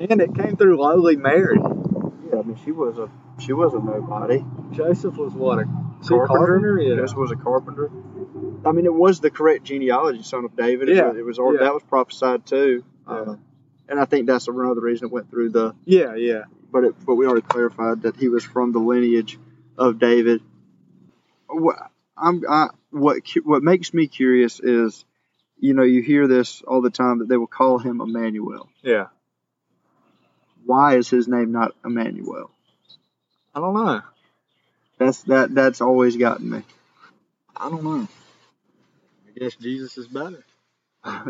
And 0.00 0.20
it 0.20 0.34
came 0.34 0.56
through 0.56 0.76
lowly 0.80 1.16
Mary. 1.16 1.58
Yeah, 1.60 2.38
I 2.40 2.42
mean 2.42 2.58
she 2.64 2.72
was 2.72 2.98
a 2.98 3.10
she 3.40 3.52
was 3.52 3.74
a 3.74 3.78
nobody. 3.80 4.44
Joseph 4.72 5.16
was 5.16 5.32
what 5.34 5.60
a 5.60 5.66
was 5.66 6.08
he 6.08 6.14
a 6.14 6.18
Carpenter? 6.18 6.36
carpenter? 6.46 6.80
Yeah. 6.80 6.94
This 7.00 7.14
was 7.14 7.30
a 7.30 7.36
carpenter. 7.36 7.90
I 8.66 8.72
mean, 8.72 8.84
it 8.86 8.94
was 8.94 9.20
the 9.20 9.30
correct 9.30 9.64
genealogy, 9.64 10.22
son 10.22 10.44
of 10.44 10.56
David. 10.56 10.88
It 10.88 10.96
Yeah. 10.96 11.08
was, 11.08 11.16
it 11.18 11.24
was 11.24 11.38
Yeah. 11.38 11.64
that 11.64 11.74
was 11.74 11.82
prophesied 11.84 12.46
too. 12.46 12.82
Yeah. 13.08 13.14
Uh, 13.14 13.36
and 13.88 14.00
I 14.00 14.04
think 14.06 14.26
that's 14.26 14.48
another 14.48 14.80
reason 14.80 15.06
it 15.08 15.12
went 15.12 15.30
through 15.30 15.50
the. 15.50 15.74
yeah, 15.84 16.14
yeah, 16.14 16.44
But 16.72 16.84
it, 16.84 16.94
but 17.04 17.14
we 17.16 17.26
already 17.26 17.42
clarified 17.46 18.02
that 18.02 18.16
he 18.16 18.28
was 18.28 18.42
from 18.44 18.72
the 18.72 18.78
lineage 18.78 19.38
of 19.76 19.98
David. 19.98 20.40
What 21.48 21.76
I'm 22.16 22.42
I, 22.48 22.68
what 22.90 23.18
what 23.44 23.62
makes 23.62 23.92
me 23.92 24.06
curious 24.06 24.60
is, 24.60 25.04
you 25.58 25.74
know, 25.74 25.82
you 25.82 26.00
hear 26.02 26.26
this 26.26 26.62
all 26.66 26.80
the 26.80 26.90
time 26.90 27.18
that 27.18 27.28
they 27.28 27.36
will 27.36 27.46
call 27.46 27.78
him 27.78 28.00
Emmanuel. 28.00 28.68
yeah. 28.82 29.06
Why 30.64 30.96
is 30.96 31.08
his 31.08 31.28
name 31.28 31.52
not 31.52 31.74
Emmanuel? 31.84 32.50
I 33.54 33.60
don't 33.60 33.74
know. 33.74 34.02
That's 34.98 35.22
that 35.24 35.54
that's 35.54 35.80
always 35.80 36.16
gotten 36.16 36.50
me. 36.50 36.62
I 37.56 37.68
don't 37.68 37.84
know. 37.84 38.08
I 39.28 39.38
guess 39.38 39.54
Jesus 39.56 39.96
is 39.98 40.08
better. 40.08 40.44
I 41.04 41.20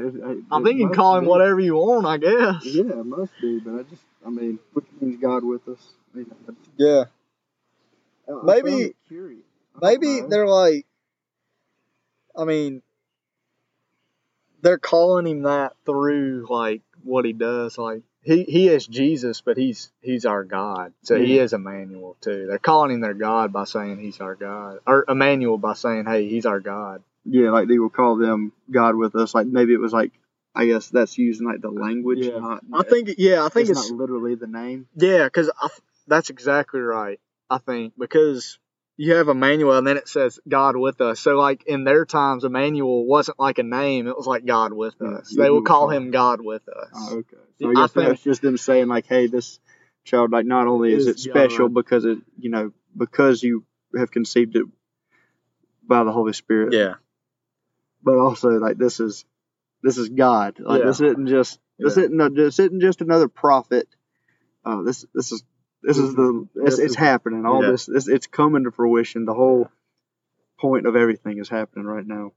I 0.50 0.62
think 0.62 0.78
you 0.78 0.86
can 0.86 0.94
call 0.94 1.16
him 1.18 1.24
whatever 1.24 1.60
you 1.60 1.74
want. 1.74 2.06
I 2.06 2.18
guess. 2.18 2.64
Yeah, 2.64 3.00
it 3.00 3.06
must 3.06 3.32
be, 3.40 3.58
but 3.58 3.74
I 3.80 3.82
just, 3.82 4.02
I 4.24 4.30
mean, 4.30 4.58
which 4.72 4.84
means 5.00 5.20
God 5.20 5.44
with 5.44 5.66
us. 5.68 5.80
I 6.14 6.18
mean, 6.18 6.26
Yeah. 6.76 7.04
Maybe- 8.42 8.82
it 8.82 8.96
curious. 9.08 9.42
I 9.76 9.80
don't 9.80 10.00
Maybe 10.00 10.20
know. 10.20 10.28
they're 10.28 10.46
like, 10.46 10.86
I 12.36 12.44
mean, 12.44 12.82
they're 14.62 14.78
calling 14.78 15.26
him 15.26 15.42
that 15.42 15.74
through 15.84 16.46
like 16.48 16.82
what 17.02 17.24
he 17.24 17.32
does. 17.32 17.76
Like 17.76 18.02
he 18.24 18.44
he 18.44 18.68
is 18.68 18.86
Jesus, 18.86 19.40
but 19.42 19.56
he's 19.56 19.90
he's 20.00 20.24
our 20.24 20.44
God. 20.44 20.92
So 21.02 21.18
he 21.18 21.38
is 21.38 21.52
Emmanuel 21.52 22.16
too. 22.20 22.46
They're 22.48 22.58
calling 22.58 22.90
him 22.90 23.00
their 23.00 23.14
God 23.14 23.52
by 23.52 23.64
saying 23.64 23.98
he's 23.98 24.20
our 24.20 24.34
God, 24.34 24.78
or 24.86 25.04
Emmanuel 25.08 25.58
by 25.58 25.74
saying, 25.74 26.06
hey, 26.06 26.28
he's 26.28 26.46
our 26.46 26.60
God. 26.60 27.02
Yeah, 27.24 27.50
like 27.50 27.68
they 27.68 27.78
will 27.78 27.90
call 27.90 28.16
them 28.16 28.52
God 28.70 28.96
with 28.96 29.14
us. 29.14 29.34
Like 29.34 29.46
maybe 29.46 29.74
it 29.74 29.80
was 29.80 29.92
like, 29.92 30.12
I 30.54 30.66
guess 30.66 30.88
that's 30.88 31.18
using 31.18 31.46
like 31.46 31.60
the 31.60 31.70
language. 31.70 32.26
Yeah. 32.26 32.38
Not, 32.38 32.64
I 32.72 32.82
think 32.82 33.10
yeah, 33.18 33.44
I 33.44 33.48
think 33.48 33.68
it's, 33.68 33.78
it's, 33.78 33.90
not 33.90 33.98
literally 33.98 34.34
the 34.34 34.46
name. 34.46 34.86
yeah, 34.96 35.24
because 35.24 35.50
that's 36.06 36.30
exactly 36.30 36.80
right. 36.80 37.20
I 37.50 37.58
think 37.58 37.92
because 37.98 38.58
you 38.96 39.14
have 39.14 39.28
Emmanuel 39.28 39.76
and 39.76 39.86
then 39.86 39.96
it 39.96 40.08
says 40.08 40.38
God 40.48 40.76
with 40.76 41.00
us. 41.00 41.20
So 41.20 41.36
like 41.36 41.64
in 41.66 41.84
their 41.84 42.04
times, 42.04 42.44
Emmanuel 42.44 43.04
wasn't 43.06 43.40
like 43.40 43.58
a 43.58 43.62
name; 43.62 44.06
it 44.06 44.16
was 44.16 44.26
like 44.26 44.44
God 44.46 44.72
with 44.72 44.94
Yeah, 45.00 45.08
us. 45.18 45.34
They 45.36 45.50
would 45.50 45.64
call 45.64 45.86
call 45.86 45.90
him 45.90 46.10
God 46.10 46.40
with 46.40 46.68
us. 46.68 46.88
Oh, 46.94 47.16
okay. 47.18 47.36
So 47.60 47.68
I 47.68 47.84
I 47.84 47.86
think- 47.86 48.08
that's 48.08 48.22
just 48.22 48.42
them 48.42 48.56
saying 48.56 48.88
like, 48.88 49.06
hey, 49.06 49.26
this 49.26 49.58
child, 50.04 50.30
like, 50.32 50.46
not 50.46 50.66
only 50.66 50.92
is 50.92 51.06
it 51.06 51.18
special 51.18 51.68
God. 51.68 51.74
because 51.74 52.04
it, 52.04 52.18
you 52.38 52.50
know, 52.50 52.72
because 52.96 53.42
you 53.42 53.64
have 53.96 54.10
conceived 54.10 54.54
it 54.56 54.66
by 55.86 56.04
the 56.04 56.12
Holy 56.12 56.32
Spirit. 56.32 56.72
Yeah, 56.72 56.94
but 58.02 58.16
also 58.16 58.50
like 58.50 58.76
this 58.78 59.00
is 59.00 59.24
this 59.82 59.98
is 59.98 60.08
God. 60.08 60.60
Like 60.60 60.80
Yeah. 60.80 60.86
this 60.86 61.00
isn't 61.00 61.26
just 61.26 61.58
this 61.78 61.96
Yeah. 61.96 62.04
isn't 62.04 62.34
this 62.34 62.58
isn't 62.58 62.80
just 62.80 63.00
another 63.00 63.28
prophet. 63.28 63.88
Uh, 64.64 64.82
this 64.82 65.04
this 65.14 65.32
is 65.32 65.42
this 65.84 65.98
is 65.98 66.14
the 66.14 66.48
it's, 66.56 66.78
it's 66.78 66.94
happening. 66.94 67.44
All 67.44 67.62
yeah. 67.62 67.72
this, 67.72 67.86
this 67.86 68.08
it's 68.08 68.26
coming 68.26 68.64
to 68.64 68.70
fruition. 68.70 69.26
The 69.26 69.34
whole 69.34 69.70
point 70.58 70.86
of 70.86 70.96
everything 70.96 71.38
is 71.38 71.48
happening 71.48 71.84
right 71.84 72.06
now. 72.06 72.32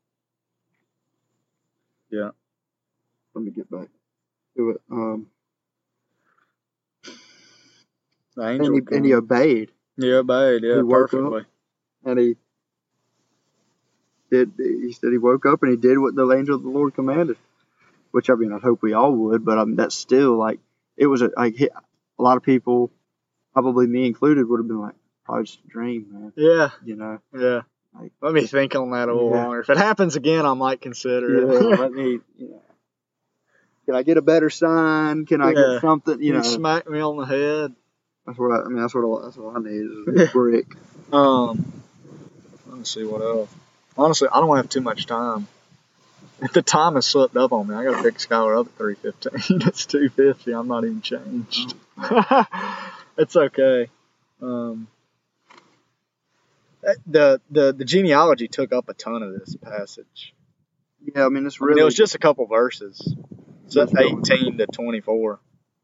Yeah. 2.12 2.32
Let 3.34 3.46
me 3.46 3.52
get 3.52 3.70
back 3.72 3.88
to 4.58 4.72
it. 4.72 4.82
Um, 4.92 5.28
the 8.36 8.42
and 8.42 8.62
angel. 8.62 8.74
he, 8.76 8.96
and 8.96 9.06
he 9.06 9.14
obeyed, 9.14 9.72
he 9.96 10.12
obeyed. 10.12 10.64
Yeah, 10.64 10.76
he 10.76 10.82
woke 10.82 11.14
up. 11.14 11.20
perfectly. 11.20 11.46
and 12.04 12.20
he 12.20 12.36
did. 14.30 14.54
He 14.58 14.92
said 14.92 15.12
he 15.12 15.18
woke 15.18 15.46
up 15.46 15.64
and 15.64 15.72
he 15.72 15.78
did 15.78 15.98
what 15.98 16.16
the 16.16 16.30
angel 16.32 16.56
of 16.56 16.64
the 16.64 16.70
Lord 16.70 16.96
commanded. 16.96 17.38
Which 18.12 18.30
I 18.30 18.36
mean, 18.36 18.52
I 18.52 18.60
hope 18.60 18.82
we 18.82 18.94
all 18.94 19.12
would, 19.12 19.46
but 19.46 19.58
I 19.58 19.66
mean, 19.66 19.76
that's 19.76 19.96
still 19.96 20.38
like 20.38 20.60
it 20.96 21.08
was 21.08 21.22
a, 21.22 21.32
like 21.38 21.60
a 21.62 22.24
lot 22.24 22.38
of 22.38 22.44
people, 22.44 22.92
probably 23.58 23.88
me 23.88 24.06
included, 24.06 24.48
would 24.48 24.60
have 24.60 24.68
been 24.68 24.80
like, 24.80 24.94
probably 25.26 25.46
just 25.46 25.58
a 25.66 25.68
dream, 25.68 26.06
man. 26.12 26.34
Yeah, 26.36 26.70
You 26.86 26.96
know. 26.96 27.20
yeah. 27.36 27.62
Like- 28.00 28.12
Let 28.22 28.34
me 28.34 28.46
think 28.46 28.76
on 28.76 28.92
that 28.92 29.10
a 29.10 29.14
little 29.16 29.32
Yeah. 29.32 29.46
longer. 29.46 29.62
If 29.62 29.70
it 29.72 29.78
happens 29.78 30.16
again, 30.16 30.46
I 30.46 30.54
might 30.54 30.80
consider 30.80 31.40
Yeah, 31.40 31.74
it. 31.74 31.80
let 31.80 31.92
me. 32.00 32.20
You 32.38 32.50
know, 32.50 32.62
can 33.88 33.96
I 33.96 34.04
get 34.04 34.18
a 34.18 34.22
better 34.22 34.52
sign? 34.52 35.26
Can 35.26 35.42
I 35.42 35.54
Yeah. 35.54 35.72
get 35.74 35.82
something? 35.82 36.22
You 36.22 36.34
know, 36.34 36.44
smack 36.44 36.88
me 36.88 37.00
on 37.00 37.18
the 37.18 37.26
head. 37.26 37.74
that's 38.28 38.38
what 38.38 38.52
I, 38.52 38.66
I 38.66 38.68
mean. 38.68 38.78
That's 38.80 38.94
what 38.94 39.22
I, 39.22 39.26
that's 39.26 39.38
what 39.38 39.56
I 39.56 39.60
need 39.60 39.86
is 40.20 40.28
a 40.28 40.28
brick. 40.32 40.76
Um, 41.12 41.82
let 42.68 42.78
me 42.78 42.84
see 42.86 43.06
what 43.06 43.22
else. 43.24 43.50
Honestly, 43.98 44.28
I 44.32 44.40
don't 44.40 44.56
have 44.56 44.70
too 44.70 44.82
much 44.82 45.08
time. 45.08 45.48
If 46.42 46.54
the 46.54 46.62
time 46.62 46.94
has 46.94 47.08
slipped 47.08 47.36
up 47.36 47.52
on 47.52 47.66
me, 47.66 47.74
I 47.74 47.84
gotta 47.84 48.04
pick 48.04 48.18
Skylar 48.20 48.60
up 48.60 48.68
at 48.68 48.78
three 48.78 48.94
fifteen. 48.94 49.62
it's 49.68 49.88
two 49.88 50.10
fifty. 50.10 50.52
I'm 50.52 50.68
not 50.68 50.86
even 50.86 51.02
changed. 51.02 51.74
It's 53.18 53.36
okay. 53.36 53.90
Um, 54.42 54.88
the 57.06 57.42
the 57.50 57.74
the 57.74 57.86
genealogy 57.86 58.48
took 58.48 58.72
up 58.72 58.88
a 58.90 58.94
ton 58.94 59.24
of 59.24 59.34
this 59.40 59.56
passage. 59.58 60.34
Yeah, 61.16 61.26
I 61.26 61.30
mean, 61.30 61.46
it's 61.46 61.58
I 61.62 61.66
mean, 61.66 61.70
really. 61.70 61.82
it 61.82 61.86
was 61.86 61.96
just 61.96 62.16
a 62.16 62.20
couple 62.20 62.46
verses. 62.48 63.16
So 63.68 63.86
eighteen 63.98 64.58
to 64.58 64.66
24, 64.68 65.40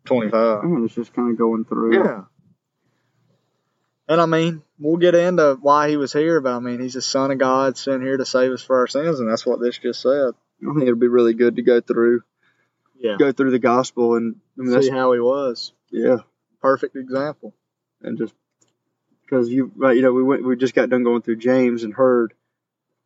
25. 0.05 0.35
I 0.63 0.65
mean, 0.65 0.85
it's 0.85 0.95
just 0.95 1.13
kind 1.13 1.31
of 1.31 1.37
going 1.37 1.65
through. 1.65 1.95
Yeah. 2.03 2.21
And 4.07 4.19
I 4.21 4.25
mean, 4.25 4.61
we'll 4.79 4.97
get 4.97 5.15
into 5.15 5.57
why 5.61 5.89
he 5.89 5.97
was 5.97 6.13
here, 6.13 6.39
but 6.41 6.53
I 6.55 6.59
mean, 6.59 6.79
he's 6.79 6.93
the 6.93 7.01
son 7.01 7.31
of 7.31 7.37
God 7.37 7.77
sent 7.77 8.03
here 8.03 8.17
to 8.17 8.25
save 8.25 8.51
us 8.51 8.61
for 8.61 8.79
our 8.79 8.87
sins, 8.87 9.19
and 9.19 9.29
that's 9.29 9.45
what 9.45 9.59
this 9.61 9.77
just 9.77 10.01
said. 10.01 10.31
I 10.61 10.73
think 10.73 10.83
it'd 10.83 10.99
be 10.99 11.07
really 11.07 11.33
good 11.33 11.55
to 11.57 11.61
go 11.61 11.81
through 11.81 12.21
Yeah. 12.97 13.17
go 13.17 13.31
through 13.33 13.51
the 13.51 13.59
gospel 13.59 14.15
and 14.15 14.35
I 14.57 14.61
mean, 14.63 14.81
See 14.81 14.89
how 14.89 15.11
he 15.13 15.19
was. 15.19 15.73
yeah, 15.91 16.17
Perfect 16.63 16.95
example. 16.95 17.53
and 18.01 18.17
just 18.17 18.33
because 19.21 19.49
you 19.49 19.71
right, 19.75 19.95
you 19.95 20.01
know, 20.01 20.11
we 20.13 20.23
went 20.23 20.43
we 20.43 20.55
just 20.55 20.73
got 20.73 20.89
done 20.89 21.03
going 21.03 21.21
through 21.21 21.35
James 21.37 21.83
and 21.83 21.93
heard, 21.93 22.33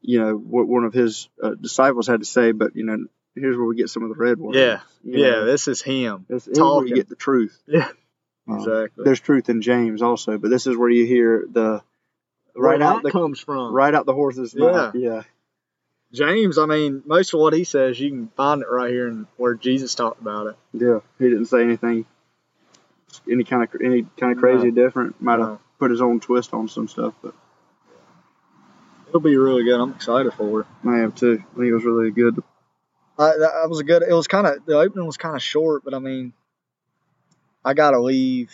you 0.02 0.20
know, 0.22 0.34
what 0.36 0.68
one 0.68 0.86
of 0.86 0.94
his 0.94 1.28
uh, 1.44 1.56
disciples 1.56 2.08
had 2.08 2.22
to 2.22 2.26
say, 2.26 2.52
but 2.54 2.76
you 2.76 2.86
know, 2.86 3.06
here's 3.36 3.58
where 3.58 3.66
we 3.66 3.76
get 3.76 3.90
some 3.90 4.04
of 4.04 4.10
the 4.10 4.16
red 4.16 4.40
ones. 4.40 4.56
Yeah. 4.58 4.80
You 5.04 5.24
Yeah, 5.24 5.32
know, 5.32 5.46
this 5.46 5.68
is 5.68 5.82
him. 5.82 6.26
this 6.30 6.48
is 6.48 6.58
where 6.60 6.86
you 6.86 6.96
get 6.96 7.10
the 7.10 7.16
truth. 7.16 7.60
Yeah. 7.68 7.90
Um, 8.50 8.60
Exactly. 8.60 9.04
There's 9.04 9.20
truth 9.20 9.50
in 9.50 9.62
James 9.62 10.02
also, 10.02 10.38
but 10.38 10.50
this 10.50 10.68
is 10.68 10.78
where 10.78 10.90
you 10.90 11.06
hear 11.06 11.46
the 11.52 11.82
Where 12.54 12.72
right 12.78 12.82
out 12.82 13.04
the 13.04 13.12
comes 13.12 13.40
from. 13.42 13.74
right 13.74 13.94
out 13.94 14.06
the 14.06 14.14
horse's 14.14 14.56
mouth. 14.56 14.96
Yeah, 14.96 15.24
James, 16.14 16.58
I 16.58 16.66
mean, 16.66 17.04
most 17.06 17.34
of 17.34 17.42
what 17.42 17.52
he 17.54 17.66
says, 17.66 18.00
you 18.00 18.10
can 18.10 18.30
find 18.38 18.62
it 18.62 18.68
right 18.70 18.90
here 18.90 19.10
in 19.10 19.28
where 19.36 19.54
Jesus 19.56 19.94
talked 19.96 20.22
about 20.22 20.48
it. 20.48 20.56
yeah. 20.74 21.00
He 21.20 21.26
didn't 21.30 21.48
say 21.48 21.62
anything, 21.62 22.06
any 23.30 23.44
kind 23.44 23.64
of 23.64 23.82
any 23.82 24.06
kind 24.18 24.34
of 24.34 24.38
crazy 24.40 24.72
different. 24.72 25.22
Might 25.22 25.40
have 25.40 25.48
No. 25.48 25.60
put 25.80 25.92
his 25.92 26.02
own 26.02 26.20
twist 26.20 26.54
on 26.54 26.68
some 26.68 26.88
stuff, 26.88 27.14
but 27.22 27.34
It'll 29.08 29.22
be 29.22 29.38
really 29.38 29.64
good. 29.64 29.80
I'm 29.80 29.94
excited 29.94 30.34
for 30.34 30.62
it. 30.62 30.68
I 30.86 31.00
am 31.00 31.14
too. 31.14 31.42
I 31.42 31.56
think 31.56 31.68
it 31.68 31.74
was 31.74 31.86
really 31.86 32.12
good. 32.12 32.44
I, 33.18 33.32
that 33.38 33.68
was 33.70 33.80
a 33.80 33.84
good. 33.84 34.04
It 34.04 34.14
was 34.14 34.28
kind 34.28 34.46
of 34.46 34.66
the 34.66 34.78
opening 34.78 35.06
was 35.06 35.18
kind 35.18 35.36
of 35.36 35.42
short, 35.42 35.84
but 35.86 35.94
I 35.94 36.00
mean, 36.00 36.34
I 37.64 37.74
gotta 37.74 38.00
leave. 38.00 38.52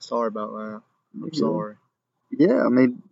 Sorry 0.00 0.26
about 0.28 0.52
that. 0.52 0.82
I'm 1.14 1.30
Yeah. 1.32 1.38
sorry. 1.38 1.76
Yeah, 2.30 2.64
I 2.64 2.68
mean, 2.68 3.02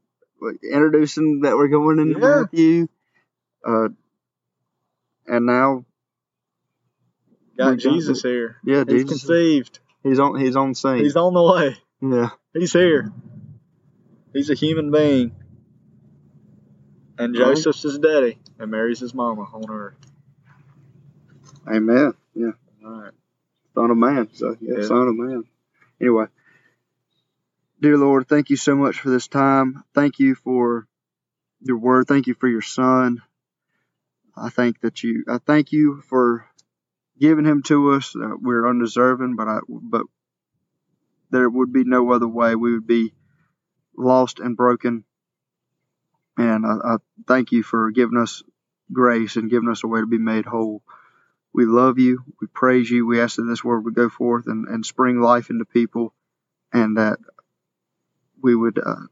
introducing 0.63 1.43
that 1.43 1.57
we're 1.57 1.69
going 1.69 2.01
into 2.01 2.19
Yeah. 2.19 2.27
Matthew. 2.41 2.89
Uh, 3.65 3.89
and 5.27 5.47
now, 5.47 5.85
Got 7.57 7.67
got 7.67 7.79
Jesus 7.79 8.23
here. 8.23 8.57
yeah, 8.65 8.85
He's 8.87 9.05
Jesus, 9.05 9.23
conceived. 9.23 9.79
He's 10.03 10.19
on 10.19 10.39
he's 10.39 10.57
on 10.57 10.75
scene. 10.75 10.99
He's 10.99 11.17
on 11.17 11.35
the 11.35 11.43
way. 11.43 11.77
yeah, 12.03 12.31
He's 12.55 12.73
here. 12.73 13.13
He's 14.33 14.51
a 14.51 14.55
human 14.55 14.91
being. 14.91 15.33
And 17.19 17.35
Well- 17.37 17.55
Joseph's 17.55 17.83
his 17.83 17.99
daddy, 17.99 18.39
and 18.59 18.71
Mary's 18.71 19.01
his 19.01 19.13
mama 19.15 19.43
on 19.53 19.71
earth. 19.71 19.95
amen. 21.69 22.15
Yeah, 22.35 22.53
All 22.85 23.03
right. 23.03 23.13
son 23.75 23.91
of 23.91 23.97
man. 23.97 24.29
So 24.33 24.57
yeah, 24.61 24.79
Yeah. 24.79 24.87
son 24.87 25.09
of 25.09 25.17
man. 25.17 25.45
Anyway, 26.01 26.27
dear 27.81 27.99
Lord, 27.99 28.27
thank 28.29 28.49
you 28.51 28.57
so 28.57 28.75
much 28.75 29.01
for 29.01 29.11
this 29.11 29.29
time. 29.29 29.85
Thank 29.95 30.19
you 30.19 30.35
for 30.35 30.87
your 31.61 31.77
word. 31.79 32.07
Thank 32.09 32.27
you 32.27 32.35
for 32.35 32.49
your 32.49 32.63
son. 32.63 33.23
I 34.37 34.49
thank 34.49 34.81
that 34.81 35.03
you. 35.03 35.25
I 35.29 35.39
thank 35.39 35.73
you 35.73 36.01
for 36.09 36.47
giving 37.21 37.45
him 37.45 37.63
to 37.65 37.93
us. 37.93 38.17
Uh, 38.17 38.37
we're 38.41 38.69
undeserving, 38.69 39.37
but 39.37 39.47
I. 39.47 39.59
But 39.69 40.07
there 41.31 41.49
would 41.49 41.73
be 41.73 41.85
no 41.85 42.11
other 42.13 42.27
way. 42.27 42.57
We 42.57 42.73
would 42.73 42.87
be 42.87 43.13
lost 43.97 44.41
and 44.41 44.57
broken. 44.57 45.05
And 46.37 46.67
I, 46.67 46.95
I 46.95 46.97
thank 47.29 47.53
you 47.53 47.63
for 47.63 47.91
giving 47.91 48.19
us 48.19 48.43
grace 48.93 49.37
and 49.37 49.51
giving 49.51 49.69
us 49.69 49.85
a 49.85 49.87
way 49.87 50.01
to 50.01 50.07
be 50.07 50.19
made 50.19 50.47
whole. 50.47 50.83
We 51.53 51.67
love 51.67 51.99
you. 51.99 52.25
We 52.41 52.47
praise 52.47 52.91
you. 52.91 53.07
We 53.07 53.21
ask 53.21 53.37
that 53.37 53.43
this 53.43 53.63
word 53.63 53.85
would 53.85 53.95
go 53.95 54.09
forth 54.09 54.47
and, 54.47 54.67
and 54.67 54.87
spring 54.87 55.21
life 55.21 55.51
into 55.51 55.65
people, 55.65 56.15
and 56.73 56.97
that 56.97 57.19
we 58.43 58.55
would 58.55 58.79
uh, 58.79 59.07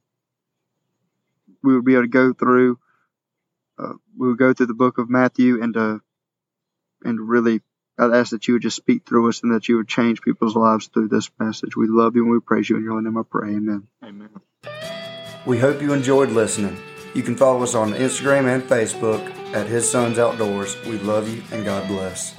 we 1.62 1.74
would 1.74 1.84
be 1.84 1.94
able 1.94 2.04
to 2.04 2.08
go 2.08 2.32
through. 2.32 2.78
Uh, 3.78 3.94
we 4.16 4.28
would 4.28 4.38
go 4.38 4.52
through 4.52 4.66
the 4.66 4.74
book 4.74 4.98
of 4.98 5.10
Matthew 5.10 5.62
and 5.62 5.76
uh, 5.76 5.98
and 7.02 7.20
really, 7.20 7.60
I 7.98 8.04
ask 8.16 8.30
that 8.30 8.46
you 8.46 8.54
would 8.54 8.62
just 8.62 8.76
speak 8.76 9.04
through 9.04 9.28
us 9.28 9.42
and 9.42 9.52
that 9.52 9.68
you 9.68 9.76
would 9.76 9.88
change 9.88 10.22
people's 10.22 10.54
lives 10.54 10.86
through 10.86 11.08
this 11.08 11.30
message. 11.38 11.76
We 11.76 11.88
love 11.88 12.14
you 12.14 12.22
and 12.22 12.32
we 12.32 12.40
praise 12.40 12.70
you 12.70 12.76
in 12.76 12.84
your 12.84 12.92
holy 12.92 13.04
name. 13.04 13.18
I 13.18 13.22
pray, 13.28 13.48
Amen. 13.48 13.88
Amen. 14.04 14.30
We 15.44 15.58
hope 15.58 15.82
you 15.82 15.92
enjoyed 15.92 16.30
listening. 16.30 16.76
You 17.14 17.22
can 17.22 17.34
follow 17.34 17.62
us 17.62 17.74
on 17.74 17.92
Instagram 17.94 18.46
and 18.46 18.62
Facebook 18.62 19.26
at 19.52 19.66
His 19.66 19.90
Sons 19.90 20.18
Outdoors. 20.18 20.76
We 20.84 20.98
love 20.98 21.28
you 21.28 21.42
and 21.50 21.64
God 21.64 21.88
bless. 21.88 22.37